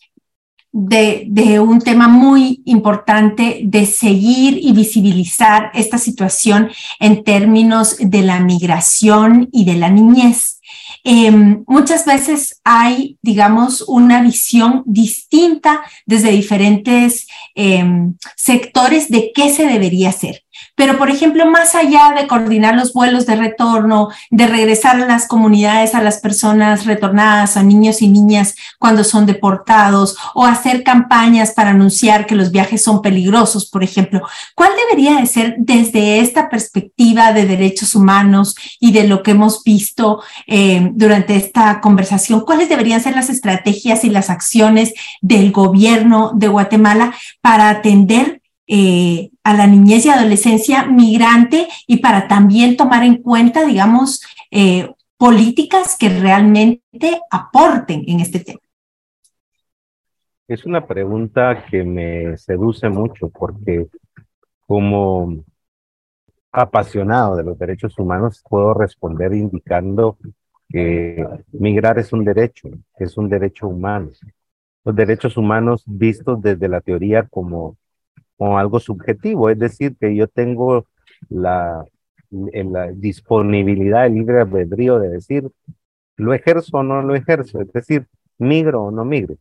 [0.71, 6.71] de, de, un tema muy importante de seguir y visibilizar esta situación
[7.01, 10.61] en términos de la migración y de la niñez.
[11.03, 19.65] Em, muchas veces hay, digamos, una visión distinta desde diferentes em, sectores de qué se
[19.65, 20.42] debería hacer.
[20.75, 25.27] Pero, por ejemplo, más allá de coordinar los vuelos de retorno, de regresar a las
[25.27, 31.51] comunidades a las personas retornadas, a niños y niñas cuando son deportados, o hacer campañas
[31.51, 34.21] para anunciar que los viajes son peligrosos, por ejemplo,
[34.55, 39.63] ¿cuál debería de ser desde esta perspectiva de derechos humanos y de lo que hemos
[39.63, 42.41] visto eh, durante esta conversación?
[42.41, 49.31] ¿Cuáles deberían ser las estrategias y las acciones del gobierno de Guatemala para atender eh,
[49.43, 55.97] a la niñez y adolescencia migrante y para también tomar en cuenta, digamos, eh, políticas
[55.97, 58.59] que realmente aporten en este tema?
[60.47, 63.87] Es una pregunta que me seduce mucho porque
[64.67, 65.43] como
[66.51, 70.17] apasionado de los derechos humanos puedo responder indicando
[70.69, 74.09] que migrar es un derecho, es un derecho humano.
[74.83, 77.77] Los derechos humanos vistos desde la teoría como,
[78.43, 80.85] como algo subjetivo, es decir, que yo tengo
[81.29, 81.85] la,
[82.29, 85.49] la disponibilidad, el libre albedrío de decir,
[86.17, 88.05] lo ejerzo o no lo ejerzo, es decir,
[88.37, 89.37] migro o no migro.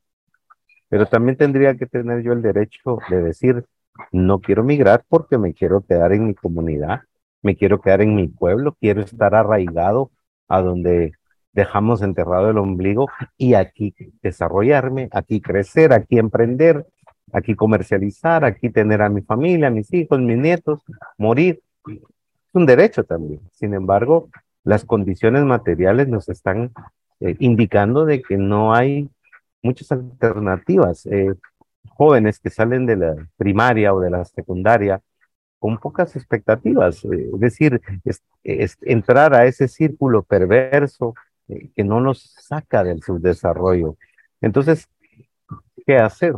[0.88, 3.64] Pero también tendría que tener yo el derecho de decir,
[4.12, 7.00] no quiero migrar porque me quiero quedar en mi comunidad,
[7.42, 10.12] me quiero quedar en mi pueblo, quiero estar arraigado
[10.46, 11.14] a donde
[11.52, 16.86] dejamos enterrado el ombligo y aquí desarrollarme, aquí crecer, aquí emprender,
[17.32, 20.80] aquí comercializar, aquí tener a mi familia, a mis hijos, mis nietos,
[21.16, 21.60] morir.
[21.86, 23.40] Es un derecho también.
[23.52, 24.28] Sin embargo,
[24.64, 26.72] las condiciones materiales nos están
[27.20, 29.08] eh, indicando de que no hay
[29.62, 31.06] muchas alternativas.
[31.06, 31.34] Eh,
[31.88, 35.00] jóvenes que salen de la primaria o de la secundaria
[35.58, 37.80] con pocas expectativas, eh, es decir,
[38.82, 41.14] entrar a ese círculo perverso
[41.46, 43.96] que no nos saca del subdesarrollo.
[44.40, 44.88] Entonces,
[45.86, 46.34] ¿qué hacer?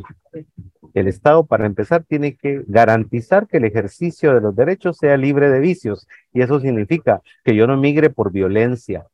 [0.95, 5.51] El Estado, para empezar, tiene que garantizar que el ejercicio de los derechos sea libre
[5.51, 9.07] de vicios, y eso significa que yo no migre por violencia,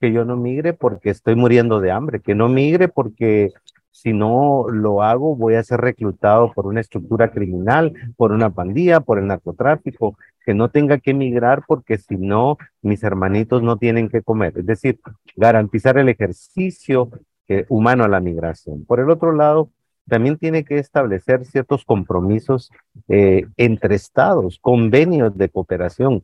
[0.00, 3.52] que yo no migre porque estoy muriendo de hambre, que no migre porque
[3.90, 9.00] si no lo hago voy a ser reclutado por una estructura criminal, por una pandilla,
[9.00, 14.08] por el narcotráfico, que no tenga que emigrar porque si no mis hermanitos no tienen
[14.08, 14.58] que comer.
[14.58, 15.00] Es decir,
[15.36, 17.08] garantizar el ejercicio
[17.48, 18.84] eh, humano a la migración.
[18.84, 19.70] Por el otro lado,
[20.08, 22.70] también tiene que establecer ciertos compromisos
[23.08, 26.22] eh, entre estados, convenios de cooperación.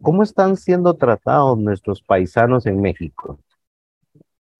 [0.00, 3.38] ¿Cómo están siendo tratados nuestros paisanos en México?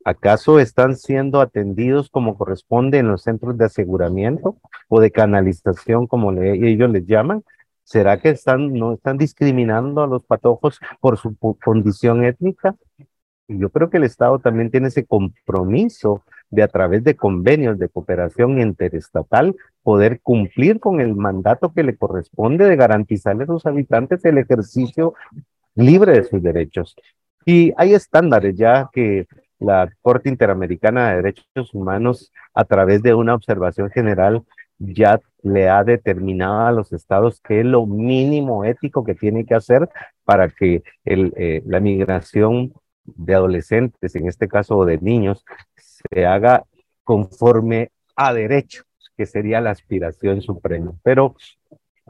[0.04, 4.57] ¿Acaso están siendo atendidos como corresponde en los centros de aseguramiento
[4.88, 7.42] o de canalización, como ellos les llaman?
[7.82, 12.76] ¿Será que están, no están discriminando a los patojos por su condición étnica?
[13.48, 17.88] Yo creo que el Estado también tiene ese compromiso de a través de convenios de
[17.88, 24.24] cooperación interestatal poder cumplir con el mandato que le corresponde de garantizarle a sus habitantes
[24.24, 25.14] el ejercicio
[25.74, 26.97] libre de sus derechos.
[27.44, 29.26] Y hay estándares ya que
[29.59, 34.42] la Corte Interamericana de Derechos Humanos, a través de una observación general,
[34.78, 39.55] ya le ha determinado a los estados qué es lo mínimo ético que tiene que
[39.55, 39.88] hacer
[40.24, 42.74] para que el, eh, la migración
[43.05, 45.44] de adolescentes, en este caso de niños,
[46.11, 46.64] se haga
[47.05, 48.82] conforme a derecho
[49.16, 50.92] que sería la aspiración suprema.
[51.03, 51.36] Pero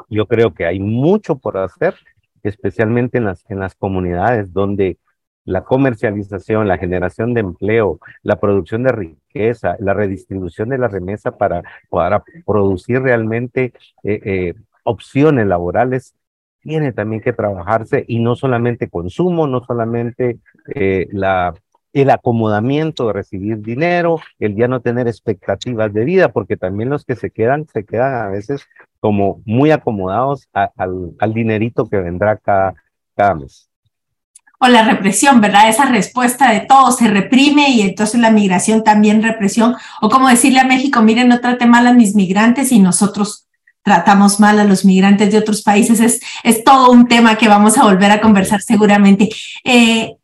[0.08, 1.94] yo creo que hay mucho por hacer,
[2.42, 4.98] especialmente en las, en las comunidades donde
[5.44, 11.38] la comercialización, la generación de empleo, la producción de riqueza, la redistribución de la remesa
[11.38, 13.72] para, para producir realmente
[14.02, 16.14] eh, eh, opciones laborales,
[16.60, 20.40] tiene también que trabajarse y no solamente consumo, no solamente
[20.74, 21.54] eh, la
[22.02, 27.06] el acomodamiento de recibir dinero, el ya no tener expectativas de vida, porque también los
[27.06, 28.66] que se quedan, se quedan a veces
[29.00, 32.74] como muy acomodados al, al, dinerito que vendrá cada,
[33.16, 33.70] cada mes.
[34.58, 35.70] O la represión, ¿verdad?
[35.70, 39.74] Esa respuesta de todo se reprime y entonces la migración también represión.
[40.02, 43.46] O como decirle a México, miren, no trate mal a mis migrantes y nosotros
[43.82, 46.00] tratamos mal a los migrantes de otros países.
[46.00, 49.30] Es, es todo un tema que vamos a volver a conversar seguramente.
[49.64, 50.16] Eh,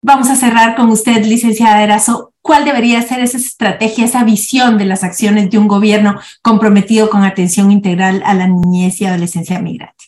[0.00, 2.32] Vamos a cerrar con usted, licenciada Erazo.
[2.40, 7.24] ¿Cuál debería ser esa estrategia, esa visión de las acciones de un gobierno comprometido con
[7.24, 10.04] atención integral a la niñez y adolescencia migrante?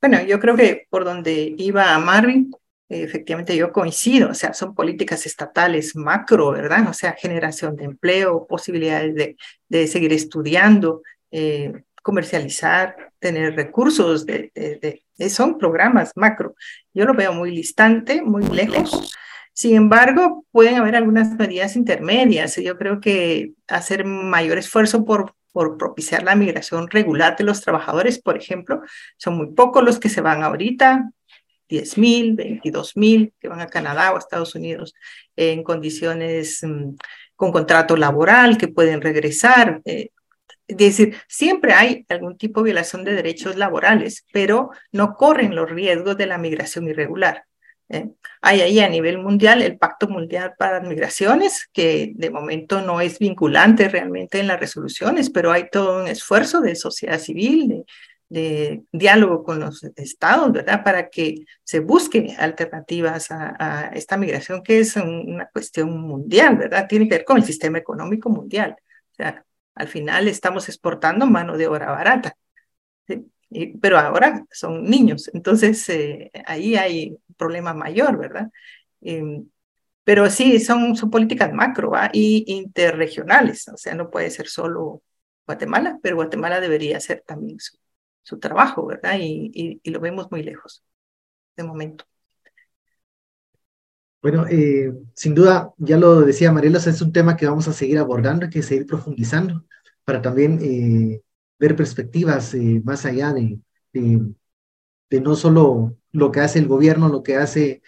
[0.00, 2.52] Bueno, yo creo que por donde iba Marvin,
[2.88, 6.88] efectivamente yo coincido, o sea, son políticas estatales macro, ¿verdad?
[6.88, 9.36] O sea, generación de empleo, posibilidades de,
[9.68, 11.72] de seguir estudiando, eh,
[12.02, 16.54] comercializar, tener recursos, de, de, son programas macro.
[16.94, 19.12] Yo lo veo muy distante, muy lejos.
[19.52, 22.56] Sin embargo, pueden haber algunas medidas intermedias.
[22.56, 28.20] Yo creo que hacer mayor esfuerzo por, por propiciar la migración regular de los trabajadores,
[28.20, 28.80] por ejemplo,
[29.16, 31.10] son muy pocos los que se van ahorita,
[31.68, 34.94] 10 mil, 22 mil que van a Canadá o a Estados Unidos
[35.36, 36.96] en condiciones mm,
[37.36, 39.80] con contrato laboral, que pueden regresar.
[39.84, 40.10] Eh,
[40.72, 45.70] es decir, siempre hay algún tipo de violación de derechos laborales, pero no corren los
[45.70, 47.44] riesgos de la migración irregular.
[47.88, 48.08] ¿eh?
[48.40, 53.18] Hay ahí a nivel mundial el Pacto Mundial para Migraciones, que de momento no es
[53.18, 57.84] vinculante realmente en las resoluciones, pero hay todo un esfuerzo de sociedad civil,
[58.28, 60.82] de, diálogo con los estados, ¿verdad?
[60.82, 66.86] Para que se busque alternativas a, esta migración, que es una cuestión mundial, ¿verdad?
[66.88, 68.76] Tiene que ver con el sistema económico mundial.
[69.12, 69.44] O sea,
[69.74, 72.36] al final estamos exportando mano de obra barata.
[73.80, 78.50] pero ahora son niños, entonces eh, ahí hay un problema mayor, ¿verdad?
[79.00, 79.48] Em,
[80.04, 85.02] pero sí, son, son políticas macro y interregionales, o sea, no puede ser solo
[85.46, 87.76] Guatemala, pero Guatemala debería ser también su,
[88.22, 89.16] su trabajo, ¿verdad?
[89.20, 90.84] Y, y, lo vemos muy lejos
[91.56, 92.06] de momento.
[94.22, 97.98] Bueno, eh, sin duda, ya lo decía Marielos, es un tema que vamos a seguir
[97.98, 99.64] abordando, que seguir profundizando
[100.04, 101.22] para también eh,
[101.58, 103.58] ver perspectivas eh, más allá de,
[103.92, 107.82] de, no solo lo que hace el gobierno, lo que hace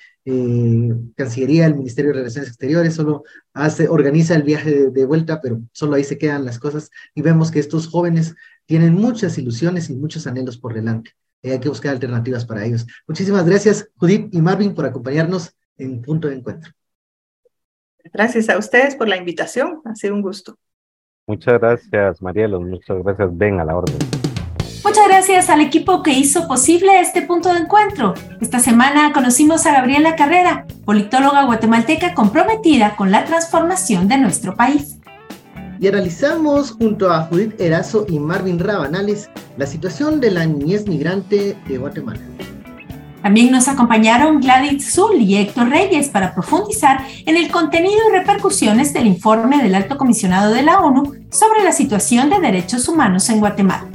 [1.16, 5.94] Cancillería, el Ministerio de Relaciones Exteriores, solo hace, organiza el viaje de, vuelta, pero solo
[5.94, 8.34] ahí se quedan las cosas y vemos que estos jóvenes
[8.66, 11.12] tienen muchas ilusiones y muchos anhelos por delante.
[11.42, 12.86] hay que buscar alternativas para ellos.
[13.06, 16.72] Muchísimas gracias, Judith y Marvin, por acompañarnos en Punto de Encuentro.
[18.12, 19.80] Gracias a ustedes por la invitación.
[19.84, 20.56] Ha sido un gusto.
[21.26, 22.60] Muchas gracias, Marielo.
[22.60, 23.36] Muchas gracias.
[23.36, 23.96] Ven a la orden.
[24.84, 28.12] Muchas gracias al equipo que hizo posible este punto de encuentro.
[28.40, 34.98] Esta semana conocimos a Gabriela Carrera, politóloga guatemalteca comprometida con la transformación de nuestro país
[35.84, 41.56] y analizamos junto a Judith Erazo y Marvin Rabanales la situación de la niñez migrante
[41.68, 42.20] de Guatemala.
[43.24, 48.92] También nos acompañaron Gladys Zul y Héctor Reyes para profundizar en el contenido y repercusiones
[48.92, 53.40] del informe del Alto Comisionado de la ONU sobre la situación de derechos humanos en
[53.40, 53.86] Guatemala.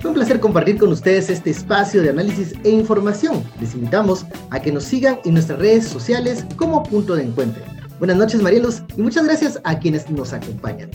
[0.00, 3.44] Fue un placer compartir con ustedes este espacio de análisis e información.
[3.60, 7.62] Les invitamos a que nos sigan en nuestras redes sociales como punto de encuentro.
[8.00, 10.90] Buenas noches, Marielos, y muchas gracias a quienes nos acompañan.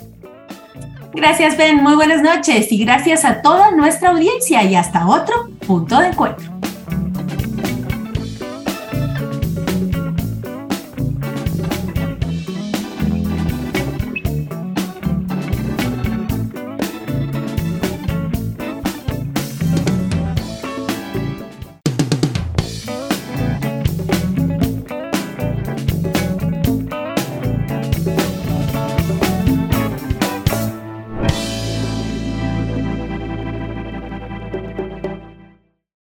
[1.13, 1.81] Gracias, Ben.
[1.81, 6.52] Muy buenas noches y gracias a toda nuestra audiencia y hasta otro punto de encuentro.